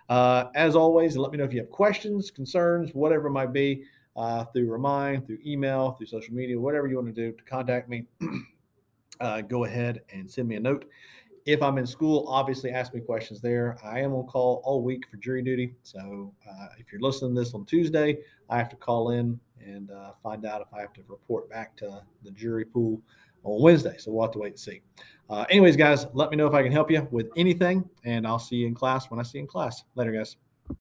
Uh, 0.08 0.46
as 0.56 0.74
always, 0.74 1.16
let 1.16 1.30
me 1.30 1.38
know 1.38 1.44
if 1.44 1.52
you 1.52 1.60
have 1.60 1.70
questions, 1.70 2.32
concerns, 2.32 2.90
whatever 2.94 3.28
it 3.28 3.32
might 3.32 3.52
be 3.52 3.84
uh, 4.16 4.44
through 4.46 4.70
Remind, 4.70 5.26
through 5.26 5.38
email, 5.46 5.92
through 5.92 6.06
social 6.06 6.34
media, 6.34 6.58
whatever 6.58 6.86
you 6.86 6.96
want 6.96 7.08
to 7.08 7.12
do 7.12 7.32
to 7.32 7.44
contact 7.44 7.88
me, 7.88 8.06
uh, 9.20 9.42
go 9.42 9.64
ahead 9.64 10.00
and 10.12 10.28
send 10.28 10.48
me 10.48 10.56
a 10.56 10.60
note. 10.60 10.86
if 11.44 11.62
I'm 11.62 11.78
in 11.78 11.86
school, 11.86 12.26
obviously 12.28 12.70
ask 12.70 12.92
me 12.92 13.00
questions 13.00 13.40
there. 13.40 13.78
I 13.84 14.00
am 14.00 14.12
on 14.14 14.26
call 14.26 14.62
all 14.64 14.82
week 14.82 15.04
for 15.08 15.16
jury 15.18 15.42
duty. 15.42 15.74
So 15.82 16.32
uh, 16.48 16.68
if 16.78 16.90
you're 16.90 17.00
listening 17.00 17.34
to 17.34 17.40
this 17.40 17.54
on 17.54 17.64
Tuesday, 17.66 18.18
I 18.50 18.58
have 18.58 18.68
to 18.70 18.76
call 18.76 19.10
in 19.10 19.38
and 19.64 19.90
uh, 19.90 20.12
find 20.22 20.44
out 20.44 20.60
if 20.60 20.68
I 20.72 20.80
have 20.80 20.92
to 20.94 21.02
report 21.08 21.48
back 21.48 21.76
to 21.76 22.02
the 22.24 22.30
jury 22.30 22.64
pool 22.64 23.00
on 23.44 23.62
Wednesday. 23.62 23.96
So 23.98 24.12
we'll 24.12 24.24
have 24.24 24.32
to 24.32 24.38
wait 24.38 24.52
and 24.52 24.58
see. 24.58 24.82
Uh, 25.28 25.44
anyways, 25.50 25.76
guys, 25.76 26.06
let 26.14 26.30
me 26.30 26.36
know 26.36 26.46
if 26.46 26.54
I 26.54 26.62
can 26.62 26.72
help 26.72 26.90
you 26.90 27.06
with 27.10 27.28
anything, 27.36 27.88
and 28.04 28.26
I'll 28.26 28.38
see 28.38 28.56
you 28.56 28.66
in 28.66 28.74
class 28.74 29.10
when 29.10 29.20
I 29.20 29.22
see 29.22 29.38
you 29.38 29.42
in 29.42 29.48
class. 29.48 29.84
Later, 29.94 30.12
guys. 30.12 30.36